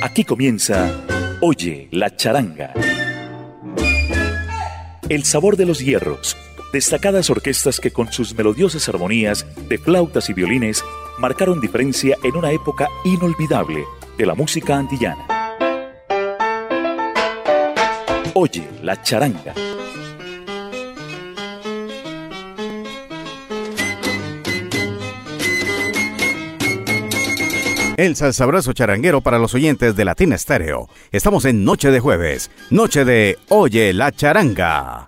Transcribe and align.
Aquí 0.00 0.24
comienza 0.24 0.92
Oye 1.40 1.88
la 1.90 2.14
charanga. 2.14 2.72
El 5.08 5.24
sabor 5.24 5.56
de 5.56 5.66
los 5.66 5.80
hierros, 5.80 6.36
destacadas 6.72 7.30
orquestas 7.30 7.80
que 7.80 7.90
con 7.90 8.12
sus 8.12 8.32
melodiosas 8.34 8.88
armonías 8.88 9.44
de 9.68 9.76
flautas 9.78 10.30
y 10.30 10.34
violines 10.34 10.84
marcaron 11.18 11.60
diferencia 11.60 12.16
en 12.22 12.36
una 12.36 12.52
época 12.52 12.88
inolvidable 13.04 13.84
de 14.16 14.26
la 14.26 14.34
música 14.34 14.76
antillana. 14.76 15.26
Oye 18.34 18.68
la 18.82 19.02
charanga 19.02 19.54
El 27.98 28.14
salsabrazo 28.14 28.72
charanguero 28.74 29.22
para 29.22 29.40
los 29.40 29.54
oyentes 29.54 29.96
de 29.96 30.04
Latina 30.04 30.36
Estéreo. 30.36 30.88
Estamos 31.10 31.44
en 31.46 31.64
Noche 31.64 31.90
de 31.90 31.98
Jueves, 31.98 32.48
Noche 32.70 33.04
de 33.04 33.36
Oye 33.48 33.92
la 33.92 34.12
Charanga. 34.12 35.06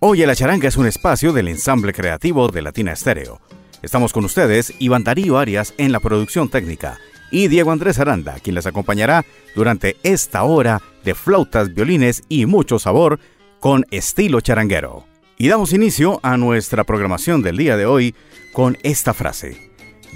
Oye 0.00 0.26
la 0.26 0.36
Charanga 0.36 0.68
es 0.68 0.76
un 0.76 0.86
espacio 0.86 1.32
del 1.32 1.48
ensamble 1.48 1.94
creativo 1.94 2.48
de 2.48 2.60
Latina 2.60 2.92
Estéreo. 2.92 3.40
Estamos 3.80 4.12
con 4.12 4.26
ustedes, 4.26 4.74
Iván 4.78 5.04
Darío 5.04 5.38
Arias 5.38 5.72
en 5.78 5.90
la 5.90 6.00
producción 6.00 6.50
técnica 6.50 6.98
y 7.30 7.48
Diego 7.48 7.72
Andrés 7.72 7.98
Aranda, 7.98 8.36
quien 8.42 8.56
les 8.56 8.66
acompañará 8.66 9.24
durante 9.56 9.96
esta 10.02 10.42
hora 10.42 10.82
de 11.02 11.14
flautas, 11.14 11.72
violines 11.72 12.22
y 12.28 12.44
mucho 12.44 12.78
sabor 12.78 13.20
con 13.58 13.86
estilo 13.90 14.42
charanguero. 14.42 15.06
Y 15.40 15.46
damos 15.46 15.72
inicio 15.72 16.18
a 16.24 16.36
nuestra 16.36 16.82
programación 16.82 17.42
del 17.42 17.56
día 17.56 17.76
de 17.76 17.86
hoy 17.86 18.16
con 18.52 18.76
esta 18.82 19.14
frase. 19.14 19.70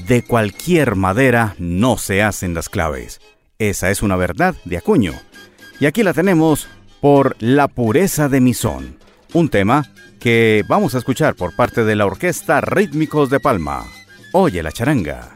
De 0.08 0.24
cualquier 0.24 0.96
madera 0.96 1.54
no 1.58 1.96
se 1.96 2.24
hacen 2.24 2.54
las 2.54 2.68
claves. 2.68 3.20
Esa 3.60 3.91
es 3.91 4.02
una 4.02 4.16
verdad 4.16 4.56
de 4.64 4.78
Acuño. 4.78 5.12
Y 5.78 5.86
aquí 5.86 6.02
la 6.02 6.12
tenemos 6.12 6.66
por 7.00 7.36
La 7.38 7.69
pureza 7.69 8.28
de 8.28 8.41
mi 8.41 8.52
son, 8.52 8.98
un 9.32 9.48
tema 9.48 9.92
que 10.19 10.64
vamos 10.69 10.97
a 10.97 10.98
escuchar 10.98 11.36
por 11.36 11.54
parte 11.54 11.84
de 11.84 11.94
la 11.94 12.06
Orquesta 12.06 12.60
Rítmicos 12.60 13.30
de 13.30 13.38
Palma. 13.38 13.84
Oye 14.32 14.60
la 14.60 14.72
charanga. 14.72 15.32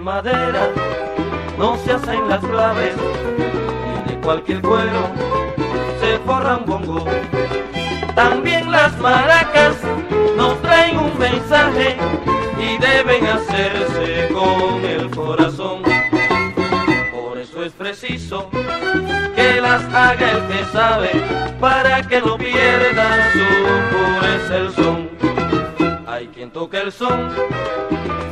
Madera 0.00 0.68
no 1.58 1.76
se 1.78 1.92
hacen 1.92 2.28
las 2.28 2.44
claves 2.44 2.94
y 4.06 4.10
de 4.10 4.20
cualquier 4.20 4.60
cuero 4.60 5.08
se 6.00 6.18
forra 6.18 6.56
un 6.56 6.66
bongo. 6.66 7.04
También 8.14 8.70
las 8.70 8.96
maracas 8.98 9.76
nos 10.36 10.60
traen 10.60 10.98
un 10.98 11.18
mensaje 11.18 11.96
y 12.58 12.78
deben 12.78 13.26
hacerse 13.26 14.28
con 14.32 14.84
el 14.84 15.10
corazón. 15.10 15.82
Por 17.12 17.38
eso 17.38 17.64
es 17.64 17.72
preciso 17.72 18.50
que 19.34 19.60
las 19.60 19.82
haga 19.94 20.32
el 20.32 20.46
que 20.48 20.64
sabe 20.72 21.10
para 21.60 22.02
que 22.02 22.20
no 22.20 22.36
pierda 22.36 23.32
su 23.32 23.46
pureza 23.90 24.56
el 24.56 24.72
son. 24.72 25.08
Hay 26.06 26.28
quien 26.28 26.50
toque 26.50 26.78
el 26.78 26.92
son 26.92 27.32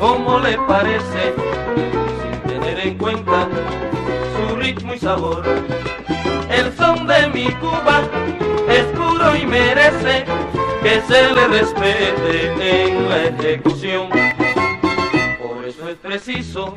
como 0.00 0.38
le 0.40 0.56
parece, 0.66 1.34
sin 2.22 2.50
tener 2.50 2.80
en 2.80 2.96
cuenta 2.96 3.46
su 4.34 4.56
ritmo 4.56 4.94
y 4.94 4.98
sabor. 4.98 5.44
El 6.50 6.74
son 6.74 7.06
de 7.06 7.28
mi 7.28 7.52
Cuba 7.56 8.00
es 8.68 8.84
puro 8.96 9.36
y 9.36 9.46
merece 9.46 10.24
que 10.82 11.02
se 11.06 11.34
le 11.34 11.48
respete 11.48 12.88
en 12.88 13.08
la 13.10 13.24
ejecución. 13.24 14.08
Por 14.08 15.64
eso 15.66 15.88
es 15.90 15.96
preciso 15.96 16.74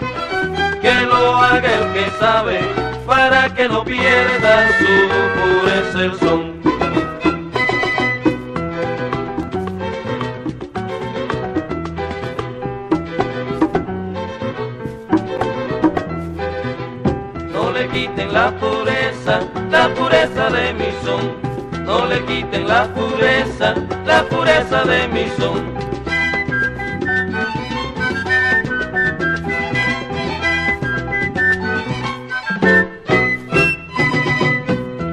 que 0.82 0.94
lo 1.06 1.38
haga 1.38 1.70
el 1.80 1.94
que 1.94 2.12
sabe 2.20 2.60
para 3.08 3.54
que 3.56 3.70
no 3.70 3.86
pierda 3.86 4.68
su 4.78 5.62
pureza 5.62 6.04
el 6.04 6.20
son. 6.20 6.53
La 18.34 18.50
pureza, 18.50 19.42
la 19.70 19.94
pureza 19.94 20.50
de 20.50 20.74
mi 20.74 20.92
son. 21.04 21.38
No 21.86 22.08
le 22.08 22.26
quiten 22.26 22.68
la 22.68 22.86
pureza, 22.86 23.76
la 24.08 24.24
pureza 24.24 24.84
de 24.86 25.08
mi 25.08 25.26
son. 25.38 25.62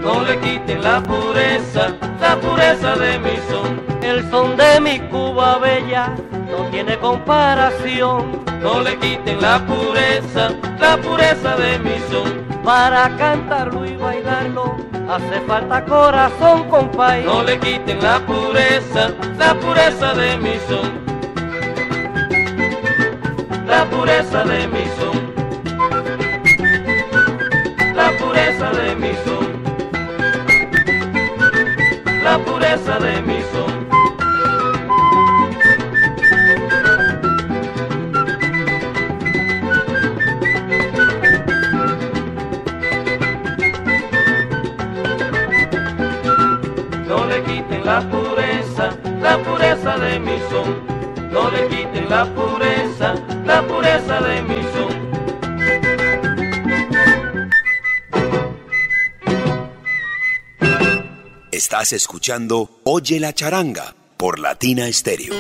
No 0.03 0.23
le 0.23 0.39
quiten 0.41 0.83
la 0.83 1.03
pureza, 1.03 1.93
la 2.23 2.37
pureza 2.37 2.97
de 2.97 3.19
mi 3.19 3.37
son. 3.51 3.81
El 4.03 4.31
son 4.31 4.57
de 4.57 4.81
mi 4.81 4.99
Cuba 5.11 5.59
bella 5.59 6.09
no 6.51 6.65
tiene 6.71 6.99
comparación. 6.99 8.41
No 8.63 8.81
le 8.81 8.99
quiten 8.99 9.43
la 9.43 9.59
pureza, 9.67 10.53
la 10.81 10.97
pureza 10.97 11.57
de 11.57 11.79
mi 11.81 11.99
son 12.11 12.40
para 12.65 13.17
cantarlo 13.17 13.87
y 13.87 13.97
bailarlo 13.97 14.77
hace 15.09 15.41
falta 15.47 15.85
corazón, 15.85 16.69
compay. 16.69 17.25
No 17.25 17.43
le 17.43 17.59
quiten 17.59 18.03
la 18.03 18.19
pureza, 18.21 19.11
la 19.39 19.55
pureza 19.55 20.15
de 20.15 20.37
mi 20.37 20.55
son. 20.69 21.01
La 23.67 23.85
pureza 23.85 24.45
de 24.45 24.69
mi 24.69 24.85
son. 24.99 25.30
Pureza 49.81 49.99
de 49.99 50.21
mi 50.21 50.39
son. 50.51 51.33
No 51.33 51.51
le 51.51 51.69
quiten 51.69 52.09
la 52.09 52.25
pureza, 52.35 53.15
la 53.45 53.67
pureza 53.67 54.21
de 54.21 54.43
mi 54.43 54.63
son. 54.73 55.11
Estás 61.51 61.93
escuchando 61.93 62.81
Oye 62.85 63.21
la 63.21 63.33
charanga 63.33 63.95
por 64.17 64.39
Latina 64.39 64.91
Stereo. 64.93 65.35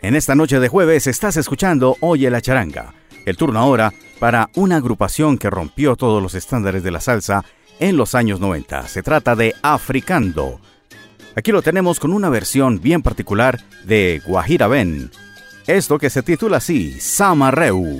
En 0.00 0.14
esta 0.14 0.34
noche 0.34 0.60
de 0.60 0.68
jueves 0.68 1.06
estás 1.06 1.36
escuchando 1.36 1.96
Oye 2.00 2.30
la 2.30 2.40
charanga. 2.40 2.94
El 3.24 3.36
turno 3.36 3.58
ahora 3.58 3.92
para 4.20 4.48
una 4.54 4.76
agrupación 4.76 5.36
que 5.36 5.50
rompió 5.50 5.96
todos 5.96 6.22
los 6.22 6.34
estándares 6.34 6.82
de 6.82 6.90
la 6.92 7.00
salsa 7.00 7.44
en 7.80 7.96
los 7.96 8.14
años 8.14 8.40
90. 8.40 8.88
Se 8.88 9.02
trata 9.02 9.36
de 9.36 9.54
Africando. 9.62 10.60
Aquí 11.34 11.52
lo 11.52 11.62
tenemos 11.62 12.00
con 12.00 12.12
una 12.12 12.30
versión 12.30 12.80
bien 12.80 13.02
particular 13.02 13.60
de 13.84 14.22
Guajira 14.26 14.68
Ben. 14.68 15.10
Esto 15.66 15.98
que 15.98 16.10
se 16.10 16.22
titula 16.22 16.58
así, 16.58 16.98
Samarreu. 17.00 17.98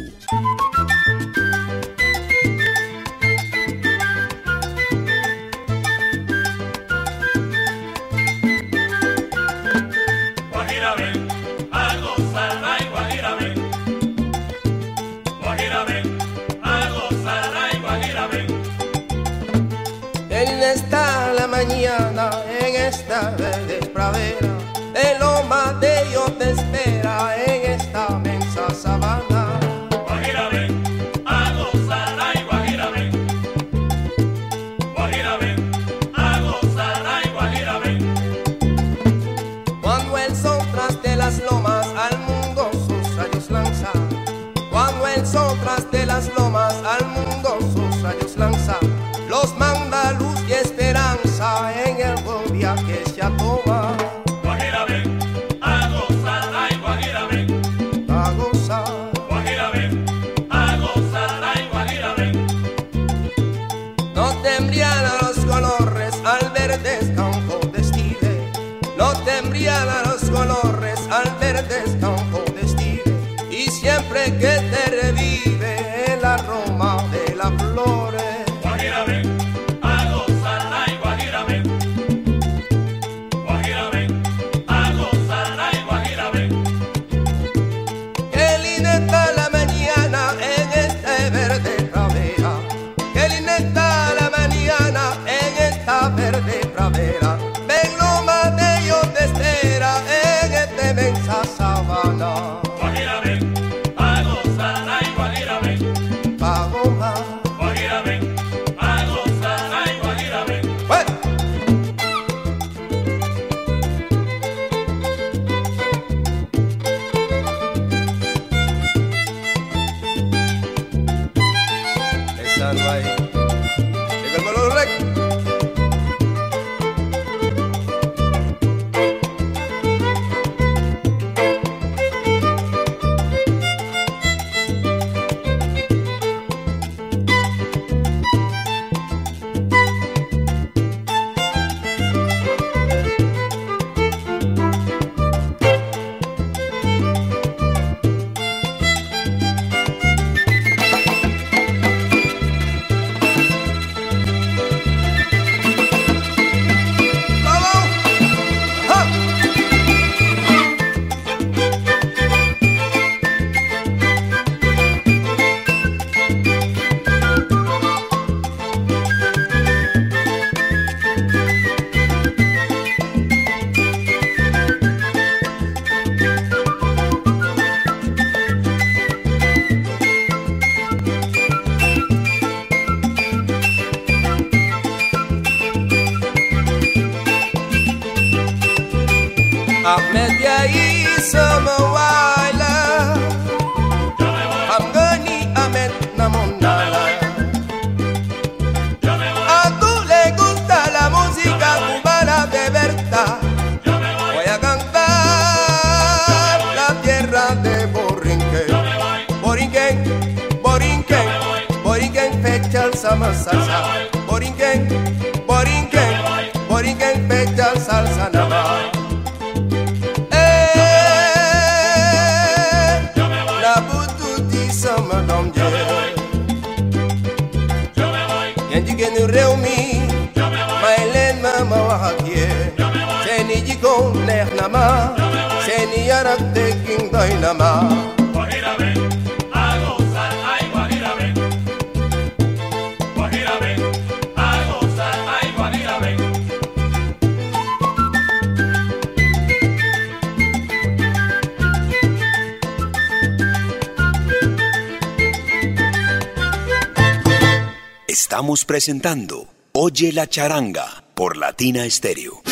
Estamos 258.36 258.64
presentando 258.64 259.48
Oye 259.72 260.12
la 260.12 260.26
charanga 260.26 261.04
por 261.14 261.36
Latina 261.36 261.84
Estéreo. 261.84 262.45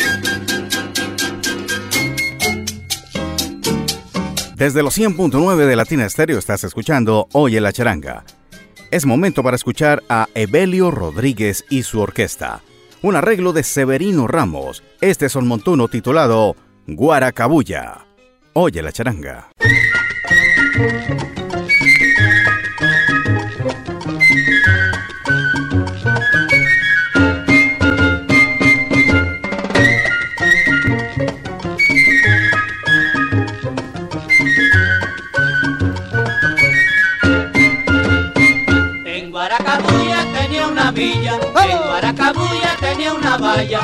Desde 4.55 4.83
los 4.83 4.97
100.9 4.97 5.65
de 5.65 5.75
Latina 5.75 6.05
Estéreo 6.05 6.39
estás 6.39 6.63
escuchando 6.63 7.27
Oye 7.33 7.59
la 7.59 7.73
charanga. 7.73 8.23
Es 8.89 9.05
momento 9.05 9.43
para 9.43 9.57
escuchar 9.57 10.01
a 10.07 10.29
Evelio 10.33 10.91
Rodríguez 10.91 11.65
y 11.69 11.83
su 11.83 11.99
orquesta. 11.99 12.61
Un 13.01 13.17
arreglo 13.17 13.51
de 13.51 13.63
Severino 13.63 14.27
Ramos. 14.27 14.81
Este 15.01 15.27
son 15.27 15.45
montuno 15.45 15.89
titulado 15.89 16.55
Guaracabulla. 16.87 18.05
Oye 18.53 18.81
la 18.81 18.93
charanga. 18.93 19.49
Guaracabuya 42.35 42.75
tenía 42.81 43.13
una 43.13 43.37
valla, 43.37 43.79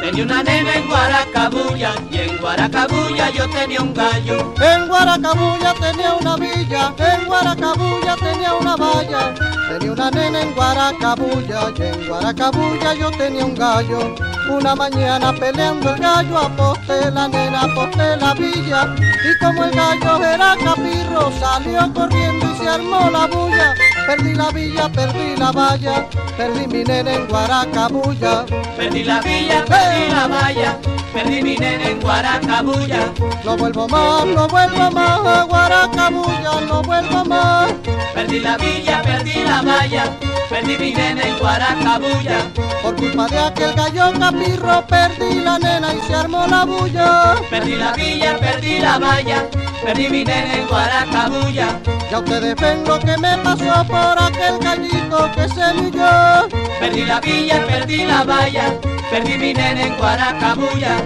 tenía 0.00 0.24
una 0.24 0.42
nena 0.42 0.74
en 0.74 0.86
Guaracabuya 0.88 1.94
y 2.10 2.18
en 2.18 2.36
Guaracabuya 2.38 3.30
yo 3.30 3.48
tenía 3.48 3.80
un 3.80 3.94
gallo. 3.94 4.54
En 4.60 4.88
Guaracabuya 4.88 5.74
tenía 5.80 6.14
una 6.14 6.36
villa, 6.36 6.94
en 6.98 7.26
Guaracabuya 7.26 8.13
tenía 8.54 8.58
una 8.60 8.76
valla, 8.76 9.34
tenía 9.68 9.92
una 9.92 10.10
nena 10.10 10.42
en 10.42 10.54
Guaracabuya 10.54 11.60
y 11.76 11.82
en 11.82 12.08
Guaracabuya 12.08 12.94
yo 12.94 13.10
tenía 13.12 13.44
un 13.44 13.54
gallo. 13.54 14.14
Una 14.50 14.74
mañana 14.74 15.32
peleando 15.32 15.94
el 15.94 16.00
gallo, 16.00 16.38
aposté 16.38 17.10
la 17.10 17.28
nena, 17.28 17.62
aposté 17.62 18.16
la 18.16 18.34
villa, 18.34 18.94
y 18.98 19.38
como 19.42 19.64
el 19.64 19.70
gallo 19.70 20.22
era 20.22 20.54
capirro, 20.62 21.32
salió 21.40 21.92
corriendo 21.94 22.46
y 22.52 22.58
se 22.58 22.68
armó 22.68 23.10
la 23.10 23.26
bulla. 23.26 23.74
Perdí 24.06 24.34
la 24.34 24.50
villa, 24.50 24.88
perdí 24.90 25.36
la 25.36 25.50
valla, 25.50 26.06
perdí 26.36 26.66
mi 26.66 26.84
nena 26.84 27.14
en 27.14 27.26
Guaracabuya. 27.26 28.44
Perdí 28.76 29.02
la 29.02 29.20
villa, 29.22 29.64
perdí 29.64 30.12
la 30.12 30.26
valla, 30.26 30.78
perdí 31.14 31.42
mi 31.42 31.56
nena 31.56 31.88
en 31.88 32.00
Guaracabuya. 32.02 33.12
No 33.44 33.56
vuelvo 33.56 33.88
más, 33.88 34.26
no 34.26 34.46
vuelvo 34.46 34.90
más 34.90 35.26
a 35.26 35.42
Guaracabuya, 35.44 36.60
no 36.68 36.82
vuelvo 36.82 37.24
más. 37.24 37.72
Perdí 38.14 38.40
la 38.44 38.56
villa, 38.58 39.02
perdí 39.02 39.42
la 39.42 39.62
valla, 39.62 40.04
perdí 40.50 40.76
mi 40.76 40.92
nena 40.92 41.22
en 41.22 41.38
Guaracabuya. 41.38 42.38
Por 42.82 42.94
culpa 42.96 43.26
de 43.26 43.38
aquel 43.38 43.72
gallo 43.74 44.12
capirro 44.18 44.86
perdí 44.86 45.40
la 45.40 45.58
nena 45.58 45.94
y 45.94 46.00
se 46.06 46.14
armó 46.14 46.46
la 46.46 46.64
bulla. 46.64 47.36
Perdí 47.50 47.76
la 47.76 47.92
villa, 47.92 48.36
perdí 48.38 48.78
la 48.80 48.98
valla, 48.98 49.48
perdí 49.82 50.08
mi 50.08 50.24
nena 50.24 50.54
en 50.54 50.66
Guaracabuya. 50.68 51.80
Ya 52.10 52.18
ustedes 52.18 52.54
ven 52.56 52.84
lo 52.84 52.98
que 53.00 53.16
me 53.16 53.36
pasó 53.38 53.84
por 53.86 54.22
aquel 54.22 54.58
gallito 54.60 55.30
que 55.34 55.48
se 55.48 55.64
humilló. 55.72 56.48
Perdí 56.78 57.04
la 57.06 57.20
villa, 57.20 57.66
perdí 57.66 58.04
la 58.04 58.24
valla, 58.24 58.74
perdí 59.10 59.38
mi 59.38 59.54
nena 59.54 59.80
en 59.80 59.96
Guaracabuya. 59.96 60.96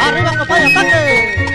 ¡Arriba, 0.00 0.32
copaya, 0.38 0.66
ataque! 0.66 1.52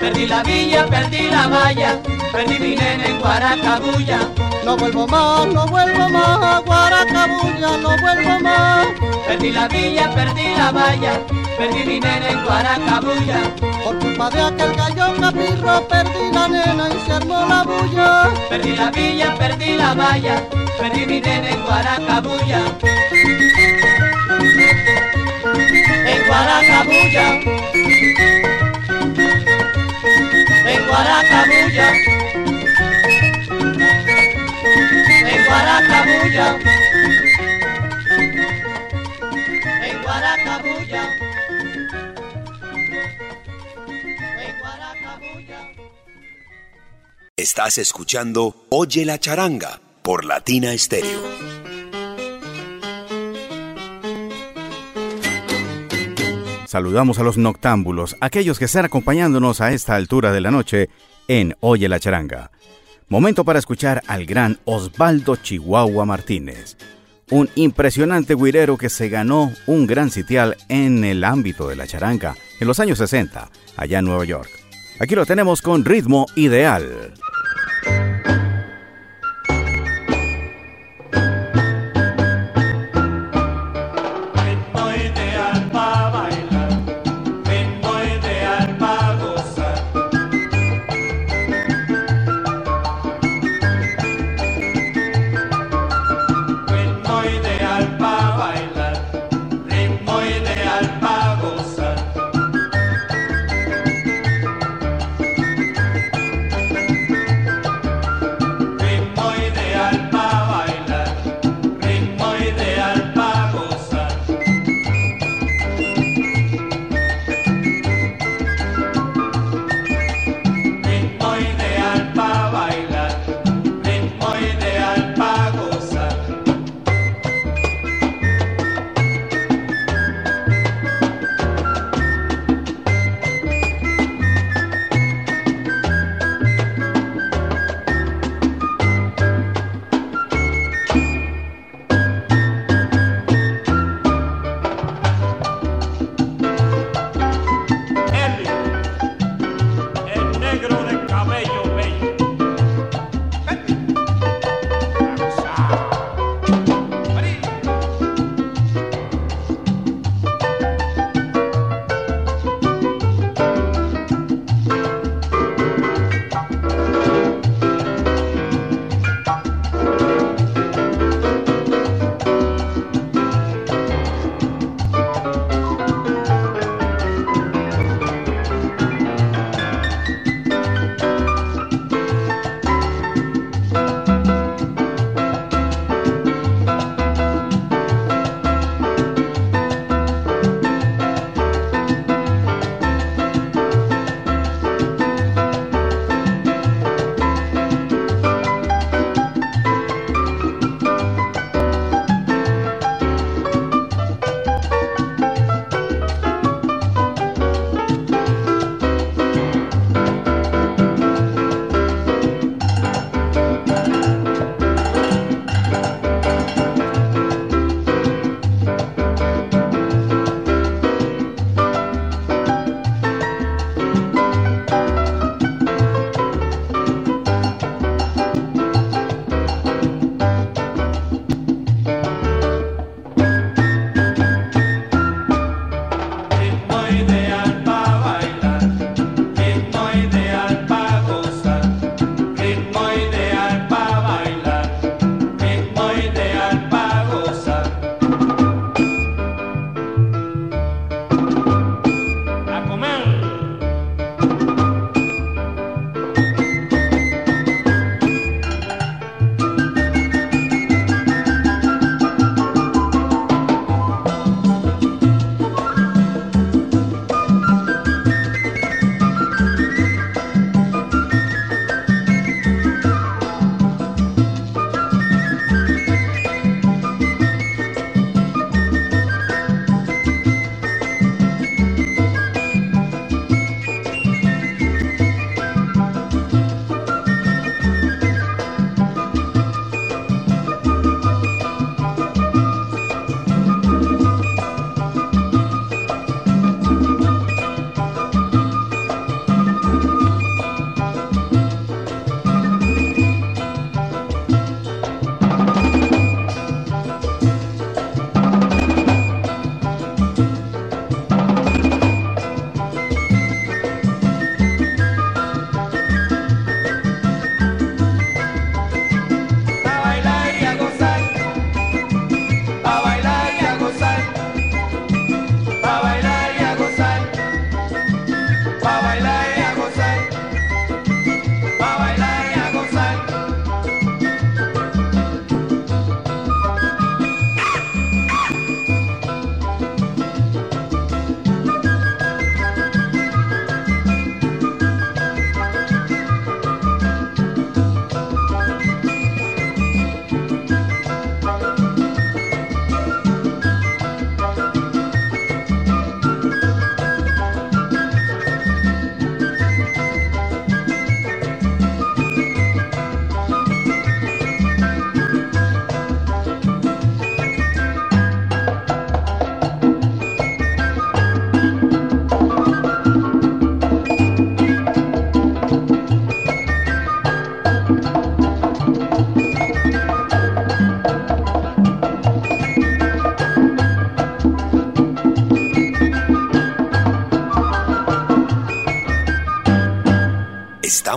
Perdí 0.00 0.26
la 0.26 0.42
villa, 0.42 0.86
perdí 0.86 1.28
la 1.30 1.46
valla, 1.48 2.00
perdí 2.34 2.58
mi 2.58 2.74
nena 2.74 3.06
en 3.06 3.20
Guaracabuya. 3.20 4.18
No 4.64 4.76
vuelvo 4.76 5.06
más, 5.06 5.46
no 5.46 5.66
vuelvo 5.66 6.08
más 6.08 6.42
a 6.42 6.58
Guaracabuya, 6.66 7.70
no 7.82 7.96
vuelvo 8.02 8.40
más. 8.40 8.88
Perdí 9.26 9.52
la 9.52 9.68
villa, 9.68 10.10
perdí 10.14 10.54
la 10.56 10.72
valla, 10.72 11.20
perdí 11.56 11.84
mi 11.84 12.00
nena 12.00 12.28
en 12.30 12.44
Guaracabuya. 12.44 13.38
Por 13.84 13.98
culpa 13.98 14.30
de 14.30 14.40
aquel 14.42 14.74
gallo 14.74 15.06
capirro 15.20 15.88
perdí 15.88 16.32
la 16.32 16.48
nena 16.48 16.88
y 16.88 17.06
se 17.06 17.12
armó 17.12 17.46
la 17.46 17.62
bulla. 17.62 18.30
Perdí 18.48 18.72
la 18.74 18.90
villa, 18.90 19.34
perdí 19.38 19.76
la 19.76 19.94
valla, 19.94 20.42
perdí 20.78 21.06
mi 21.06 21.20
nena 21.20 21.48
en 21.50 21.62
Guaracabuya. 21.62 22.60
En 26.06 26.26
Guaracabuya. 26.26 27.26
En 30.66 30.86
Guaracabuya. 30.88 32.23
En 35.84 35.90
Guaracabuya. 35.90 36.58
En 39.82 40.02
Guaracabuya. 40.02 41.02
En 44.40 44.60
Guaracabuya. 44.60 45.72
Estás 47.36 47.78
escuchando 47.78 48.66
Oye 48.70 49.04
la 49.04 49.18
charanga 49.18 49.80
por 50.02 50.24
Latina 50.24 50.72
Estéreo. 50.72 51.22
Saludamos 56.66 57.18
a 57.18 57.22
los 57.22 57.38
noctámbulos, 57.38 58.16
aquellos 58.20 58.58
que 58.58 58.64
están 58.64 58.86
acompañándonos 58.86 59.60
a 59.60 59.72
esta 59.72 59.94
altura 59.94 60.32
de 60.32 60.40
la 60.40 60.50
noche 60.50 60.88
en 61.28 61.56
Oye 61.60 61.88
la 61.88 62.00
charanga. 62.00 62.50
Momento 63.08 63.44
para 63.44 63.58
escuchar 63.58 64.02
al 64.06 64.24
gran 64.24 64.58
Osvaldo 64.64 65.36
Chihuahua 65.36 66.06
Martínez, 66.06 66.78
un 67.30 67.50
impresionante 67.54 68.34
guirero 68.34 68.78
que 68.78 68.88
se 68.88 69.10
ganó 69.10 69.52
un 69.66 69.86
gran 69.86 70.10
sitial 70.10 70.56
en 70.70 71.04
el 71.04 71.22
ámbito 71.22 71.68
de 71.68 71.76
la 71.76 71.86
charanga 71.86 72.34
en 72.60 72.66
los 72.66 72.80
años 72.80 72.96
60, 72.96 73.50
allá 73.76 73.98
en 73.98 74.06
Nueva 74.06 74.24
York. 74.24 74.48
Aquí 75.00 75.14
lo 75.14 75.26
tenemos 75.26 75.60
con 75.60 75.84
ritmo 75.84 76.24
ideal. 76.34 77.12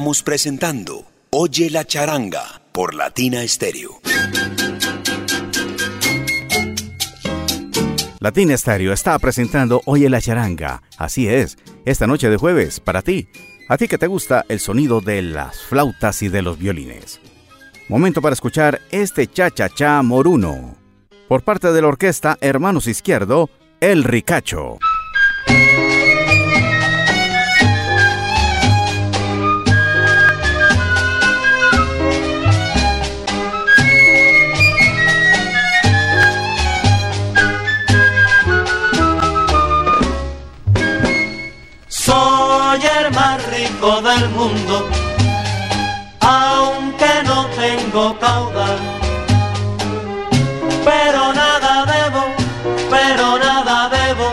Presentando 0.07 1.03
Oye 1.31 1.69
la 1.69 1.83
charanga 1.83 2.61
por 2.71 2.93
Latina 2.93 3.45
Stereo. 3.45 3.99
Latina 8.21 8.57
Stereo 8.57 8.93
está 8.93 9.19
presentando 9.19 9.81
Oye 9.85 10.09
la 10.09 10.21
charanga. 10.21 10.81
Así 10.97 11.27
es, 11.27 11.57
esta 11.83 12.07
noche 12.07 12.29
de 12.29 12.37
jueves, 12.37 12.79
para 12.79 13.01
ti. 13.01 13.27
A 13.67 13.75
ti 13.75 13.89
que 13.89 13.97
te 13.97 14.07
gusta 14.07 14.45
el 14.47 14.61
sonido 14.61 15.01
de 15.01 15.21
las 15.21 15.59
flautas 15.59 16.21
y 16.21 16.29
de 16.29 16.41
los 16.41 16.57
violines. 16.57 17.19
Momento 17.89 18.21
para 18.21 18.33
escuchar 18.33 18.79
este 18.91 19.27
cha-cha-cha 19.27 20.01
moruno. 20.03 20.77
Por 21.27 21.43
parte 21.43 21.73
de 21.73 21.81
la 21.81 21.89
orquesta 21.89 22.37
Hermanos 22.39 22.87
Izquierdo, 22.87 23.49
El 23.81 24.05
Ricacho. 24.05 24.77
Aunque 46.19 47.23
no 47.25 47.45
tengo 47.55 48.17
caudal. 48.19 48.77
Pero 50.85 51.33
nada 51.33 51.85
debo, 51.85 52.23
pero 52.89 53.39
nada 53.39 53.89
debo, 53.89 54.27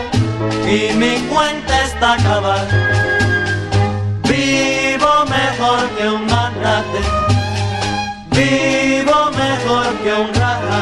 y 0.67 0.93
mi 0.93 1.17
cuenta 1.27 1.83
está 1.83 2.13
acabada. 2.13 2.67
Vivo 4.29 5.13
mejor 5.37 5.89
que 5.97 6.07
un 6.07 6.25
magnate, 6.27 7.01
vivo 8.29 9.31
mejor 9.43 9.87
que 10.03 10.13
un 10.13 10.33
raja. 10.35 10.79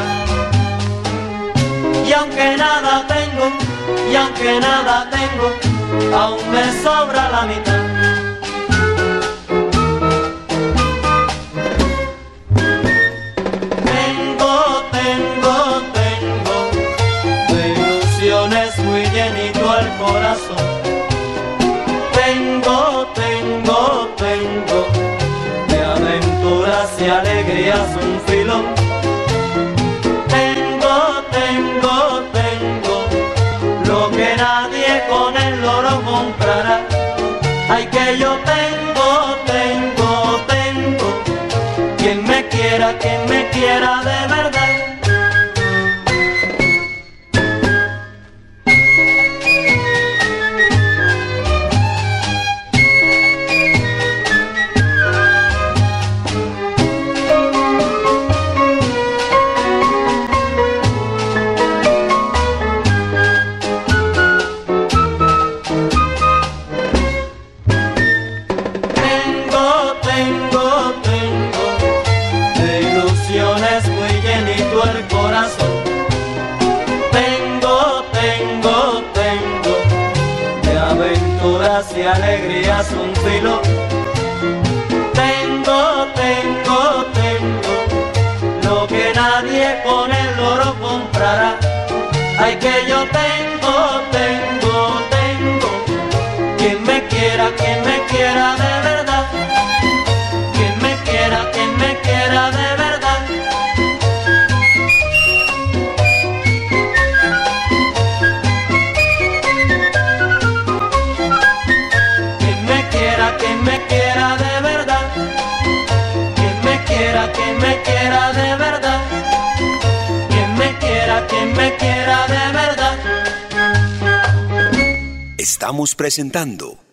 Y 2.06 2.12
aunque 2.12 2.56
nada 2.56 3.06
tengo, 3.06 3.46
y 4.12 4.16
aunque 4.16 4.60
nada 4.60 5.08
tengo, 5.10 5.48
aún 6.14 6.50
me 6.50 6.64
sobra 6.82 7.30
la 7.30 7.42
mitad. 7.42 7.93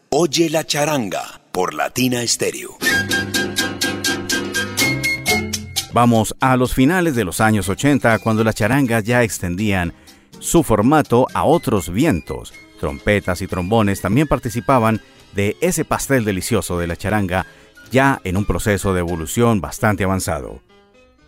Oye 0.09 0.49
la 0.49 0.63
charanga 0.63 1.41
por 1.51 1.75
Latina 1.75 2.25
Stereo. 2.25 2.77
Vamos 5.93 6.35
a 6.39 6.57
los 6.57 6.73
finales 6.73 7.15
de 7.15 7.23
los 7.23 7.39
años 7.39 7.69
80 7.69 8.17
cuando 8.17 8.43
las 8.43 8.55
charangas 8.55 9.03
ya 9.03 9.21
extendían 9.21 9.93
su 10.39 10.63
formato 10.63 11.27
a 11.35 11.43
otros 11.43 11.91
vientos. 11.91 12.51
Trompetas 12.79 13.43
y 13.43 13.47
trombones 13.47 14.01
también 14.01 14.27
participaban 14.27 15.01
de 15.35 15.55
ese 15.61 15.85
pastel 15.85 16.25
delicioso 16.25 16.79
de 16.79 16.87
la 16.87 16.95
charanga 16.95 17.45
ya 17.91 18.21
en 18.23 18.37
un 18.37 18.45
proceso 18.45 18.91
de 18.95 19.01
evolución 19.01 19.61
bastante 19.61 20.03
avanzado. 20.03 20.61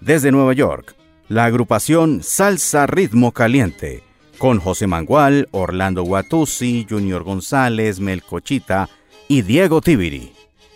Desde 0.02 0.32
Nueva 0.32 0.54
York, 0.54 0.96
la 1.28 1.46
agrupación 1.46 2.24
Salsa 2.24 2.88
Ritmo 2.88 3.34
Caliente 3.34 4.02
con 4.38 4.60
José 4.60 4.88
Mangual, 4.88 5.48
Orlando 5.52 6.04
Guatuzzi, 6.04 6.86
Junior 6.90 7.24
González, 7.24 8.00
Melcochita 8.00 8.90
y 9.28 9.42
Diego 9.42 9.82
Tibiri. 9.82 10.34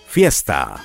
Fiesta. 0.08 0.84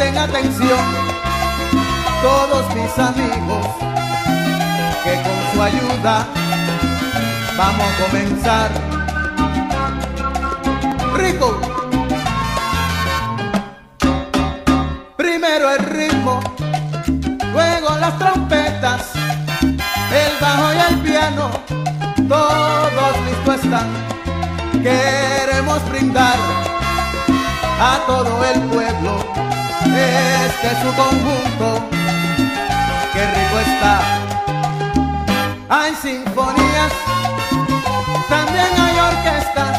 Presten 0.00 0.18
atención 0.18 0.80
todos 2.22 2.74
mis 2.74 2.98
amigos, 2.98 3.66
que 5.04 5.14
con 5.20 5.52
su 5.52 5.62
ayuda 5.62 6.26
vamos 7.58 7.86
a 7.86 8.04
comenzar. 8.06 8.70
Rico. 11.16 11.60
Primero 15.18 15.70
el 15.70 15.78
ritmo, 15.84 16.40
luego 17.52 17.98
las 17.98 18.18
trompetas, 18.18 19.10
el 19.12 20.32
bajo 20.40 20.72
y 20.72 20.94
el 20.94 20.98
piano 21.00 21.50
todos 22.26 23.20
listos 23.26 23.64
están. 23.64 23.88
Queremos 24.82 25.86
brindar 25.90 26.38
a 27.78 27.98
todo 28.06 28.44
el 28.46 28.60
pueblo 28.62 29.49
este 29.96 30.66
es 30.66 30.78
su 30.82 30.94
conjunto, 30.94 31.88
qué 33.12 33.26
rico 33.26 33.58
está. 33.66 34.00
Hay 35.68 35.94
sinfonías, 35.94 36.92
también 38.28 38.72
hay 38.78 38.98
orquestas, 38.98 39.78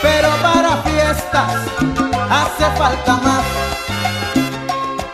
pero 0.00 0.28
para 0.42 0.76
fiestas 0.82 1.54
hace 2.30 2.78
falta 2.78 3.16
más. 3.16 3.44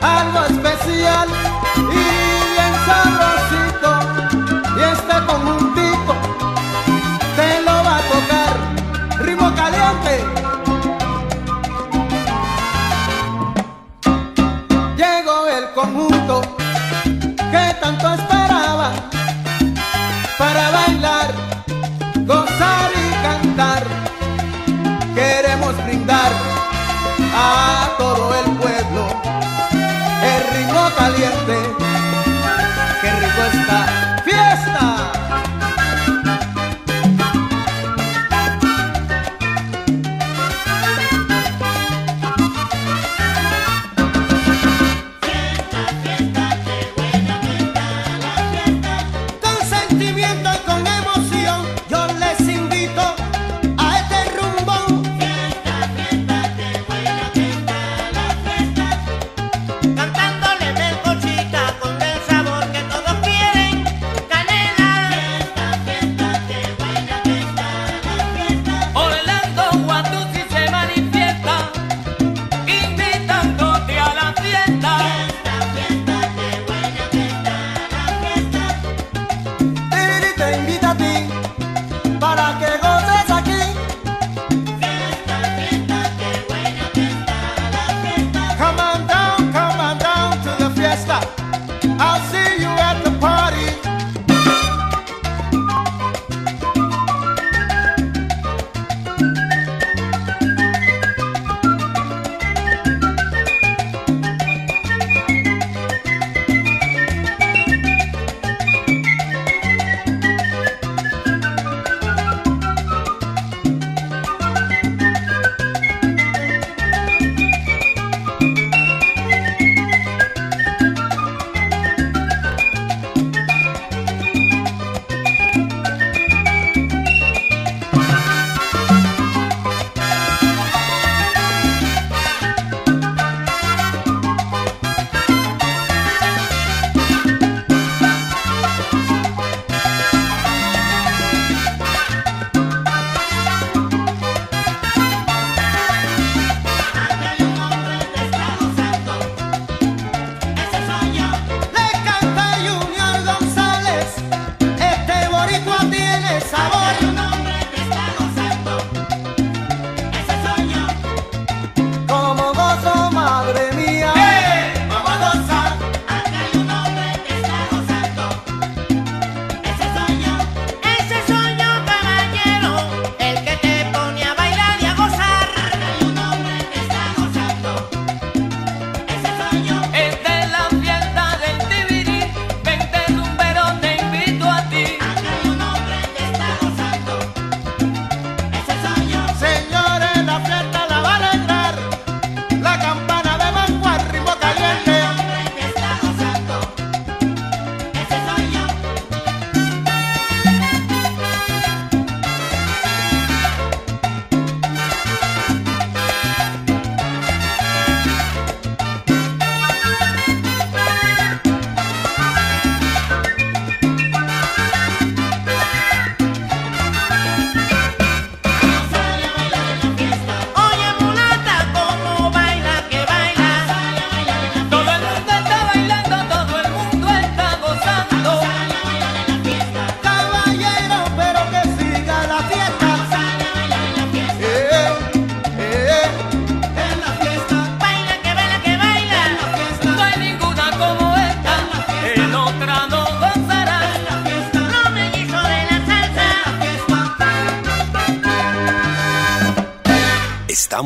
Algo 0.00 0.44
especial. 0.44 1.47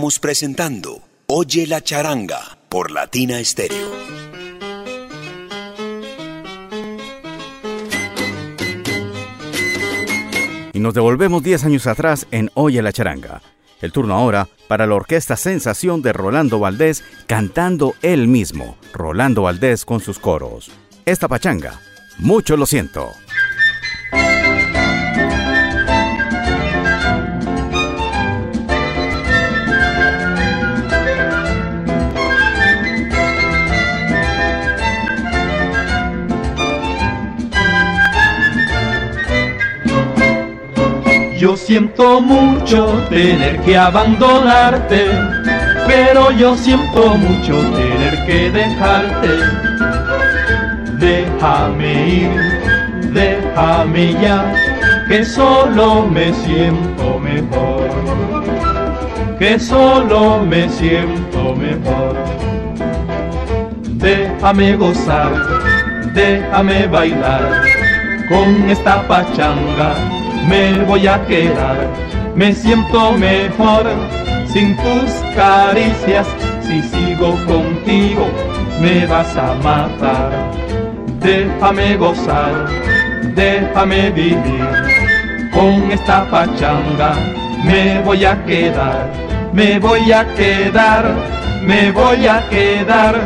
estamos 0.03 0.19
presentando 0.19 1.01
Oye 1.29 1.65
la 1.69 1.81
charanga 1.81 2.59
por 2.69 2.91
Latina 2.91 3.39
Estéreo. 3.39 3.89
Y 10.73 10.81
nos 10.81 10.93
devolvemos 10.93 11.45
10 11.45 11.67
años 11.67 11.87
atrás 11.87 12.27
en 12.33 12.51
Oye 12.55 12.83
la 12.83 12.93
charanga. 12.93 13.43
El 13.81 13.93
turno 13.93 14.15
ahora 14.15 14.49
para 14.67 14.89
la 14.89 14.97
orquesta 14.97 15.37
Sensación 15.37 16.03
de 16.03 16.13
Rolando 16.13 16.59
Valdés 16.59 17.05
cantando 17.29 17.95
él 18.03 18.27
mismo, 18.27 18.77
Rolando 18.93 19.43
Valdés 19.43 19.85
con 19.85 20.01
sus 20.01 20.19
coros. 20.19 20.73
Esta 21.07 21.29
pachanga, 21.29 21.81
mucho 22.19 22.57
lo 22.57 22.67
siento. 22.67 23.13
siento 41.73 42.21
mucho 42.21 42.85
tener 43.09 43.59
que 43.63 43.79
abandonarte, 43.79 45.07
pero 45.87 46.31
yo 46.31 46.55
siento 46.55 47.17
mucho 47.17 47.55
tener 47.71 48.27
que 48.27 48.51
dejarte. 48.51 49.29
Déjame 50.99 52.09
ir, 52.09 52.31
déjame 53.15 54.13
ya, 54.21 54.53
que 55.09 55.25
solo 55.25 56.07
me 56.09 56.35
siento 56.35 57.19
mejor, 57.19 57.89
que 59.39 59.59
solo 59.59 60.41
me 60.41 60.69
siento 60.69 61.57
mejor. 61.57 62.15
Déjame 63.97 64.77
gozar, 64.77 65.33
déjame 66.13 66.87
bailar 66.87 67.63
con 68.29 68.69
esta 68.69 69.09
pachanga 69.09 70.12
me 70.49 70.85
voy 70.85 71.07
a 71.07 71.25
quedar, 71.27 71.89
me 72.35 72.53
siento 72.53 73.13
mejor 73.13 73.85
sin 74.53 74.77
tus 74.77 75.11
caricias, 75.35 76.27
si 76.61 76.83
sigo 76.83 77.33
contigo 77.47 78.27
me 78.81 79.07
vas 79.07 79.37
a 79.37 79.55
matar. 79.63 80.31
Déjame 81.21 81.97
gozar, 81.97 82.67
déjame 83.35 84.11
vivir, 84.11 84.69
con 85.53 85.91
esta 85.93 86.29
pachanga 86.29 87.15
me 87.65 88.01
voy 88.01 88.25
a 88.25 88.45
quedar, 88.45 89.09
me 89.53 89.79
voy 89.79 90.11
a 90.13 90.25
quedar, 90.35 91.05
me 91.65 91.93
voy 91.93 92.27
a 92.27 92.49
quedar. 92.49 93.21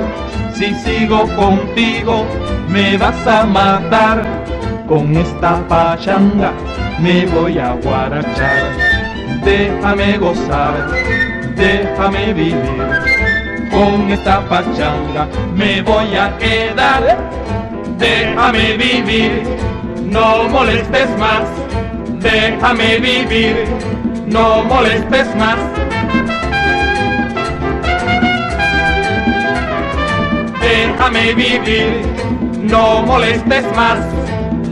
Si 0.52 0.74
sigo 0.74 1.26
contigo 1.36 2.24
me 2.68 2.96
vas 2.96 3.26
a 3.26 3.44
matar, 3.44 4.22
con 4.88 5.16
esta 5.16 5.66
pachanga 5.68 6.52
me 7.00 7.26
voy 7.26 7.58
a 7.58 7.72
guarachar 7.72 8.96
déjame 9.46 10.18
gozar, 10.18 10.74
déjame 11.54 12.32
vivir. 12.34 12.56
Con 13.70 14.10
esta 14.10 14.40
pachanga 14.48 15.28
me 15.54 15.82
voy 15.82 16.16
a 16.16 16.36
quedar, 16.38 17.18
déjame 17.98 18.76
vivir, 18.76 19.42
no 20.04 20.48
molestes 20.48 21.08
más, 21.18 21.46
déjame 22.20 22.98
vivir, 22.98 23.56
no 24.26 24.64
molestes 24.64 25.28
más. 25.36 25.58
Déjame 30.60 31.34
vivir, 31.34 32.02
no 32.62 33.02
molestes 33.02 33.64
más, 33.76 34.00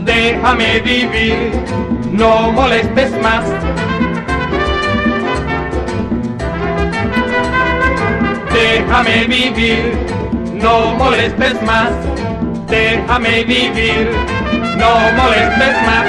déjame 0.05 0.81
vivir, 0.81 1.53
no 2.15 2.53
molestes 2.53 3.11
más. 3.23 3.45
déjame 8.55 9.25
vivir, 9.27 9.93
no 10.55 10.95
molestes 10.95 11.61
más, 11.63 11.91
déjame 12.69 13.45
vivir, 13.45 14.11
no 14.77 14.91
molestes 15.21 15.75
más. 15.89 16.07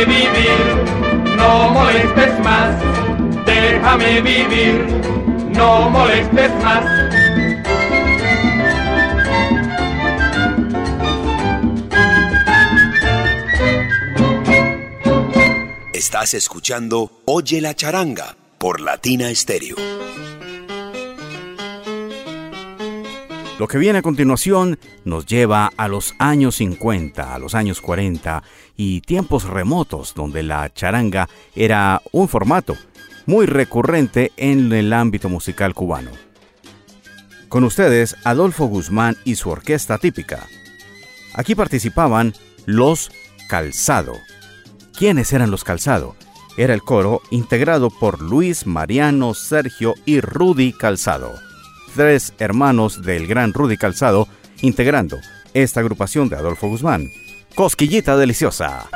Vivir, 0.00 1.36
no 1.36 1.70
molestes 1.70 2.38
más 2.40 2.94
déjame 3.46 4.20
vivir, 4.20 4.86
no 5.56 5.90
molestes 5.90 6.50
más. 6.62 6.84
Estás 15.92 16.34
escuchando 16.34 17.10
Oye 17.24 17.60
la 17.60 17.74
charanga 17.74 18.36
por 18.58 18.80
Latina 18.80 19.34
Stereo. 19.34 19.93
Lo 23.64 23.68
que 23.68 23.78
viene 23.78 24.00
a 24.00 24.02
continuación 24.02 24.78
nos 25.06 25.24
lleva 25.24 25.72
a 25.78 25.88
los 25.88 26.14
años 26.18 26.56
50, 26.56 27.34
a 27.34 27.38
los 27.38 27.54
años 27.54 27.80
40 27.80 28.42
y 28.76 29.00
tiempos 29.00 29.44
remotos 29.44 30.12
donde 30.14 30.42
la 30.42 30.70
charanga 30.74 31.30
era 31.54 32.02
un 32.12 32.28
formato 32.28 32.76
muy 33.24 33.46
recurrente 33.46 34.32
en 34.36 34.70
el 34.70 34.92
ámbito 34.92 35.30
musical 35.30 35.72
cubano. 35.72 36.10
Con 37.48 37.64
ustedes, 37.64 38.16
Adolfo 38.24 38.66
Guzmán 38.66 39.16
y 39.24 39.36
su 39.36 39.48
orquesta 39.48 39.96
típica. 39.96 40.46
Aquí 41.32 41.54
participaban 41.54 42.34
los 42.66 43.10
Calzado. 43.48 44.12
¿Quiénes 44.92 45.32
eran 45.32 45.50
los 45.50 45.64
Calzado? 45.64 46.16
Era 46.58 46.74
el 46.74 46.82
coro 46.82 47.22
integrado 47.30 47.88
por 47.88 48.20
Luis, 48.20 48.66
Mariano, 48.66 49.32
Sergio 49.32 49.94
y 50.04 50.20
Rudy 50.20 50.74
Calzado. 50.74 51.53
Tres 51.94 52.34
hermanos 52.38 53.02
del 53.02 53.26
gran 53.26 53.52
Rudy 53.52 53.76
Calzado 53.76 54.28
integrando 54.62 55.18
esta 55.52 55.80
agrupación 55.80 56.28
de 56.28 56.36
Adolfo 56.36 56.68
Guzmán. 56.68 57.10
Cosquillita 57.54 58.16
deliciosa. 58.16 58.88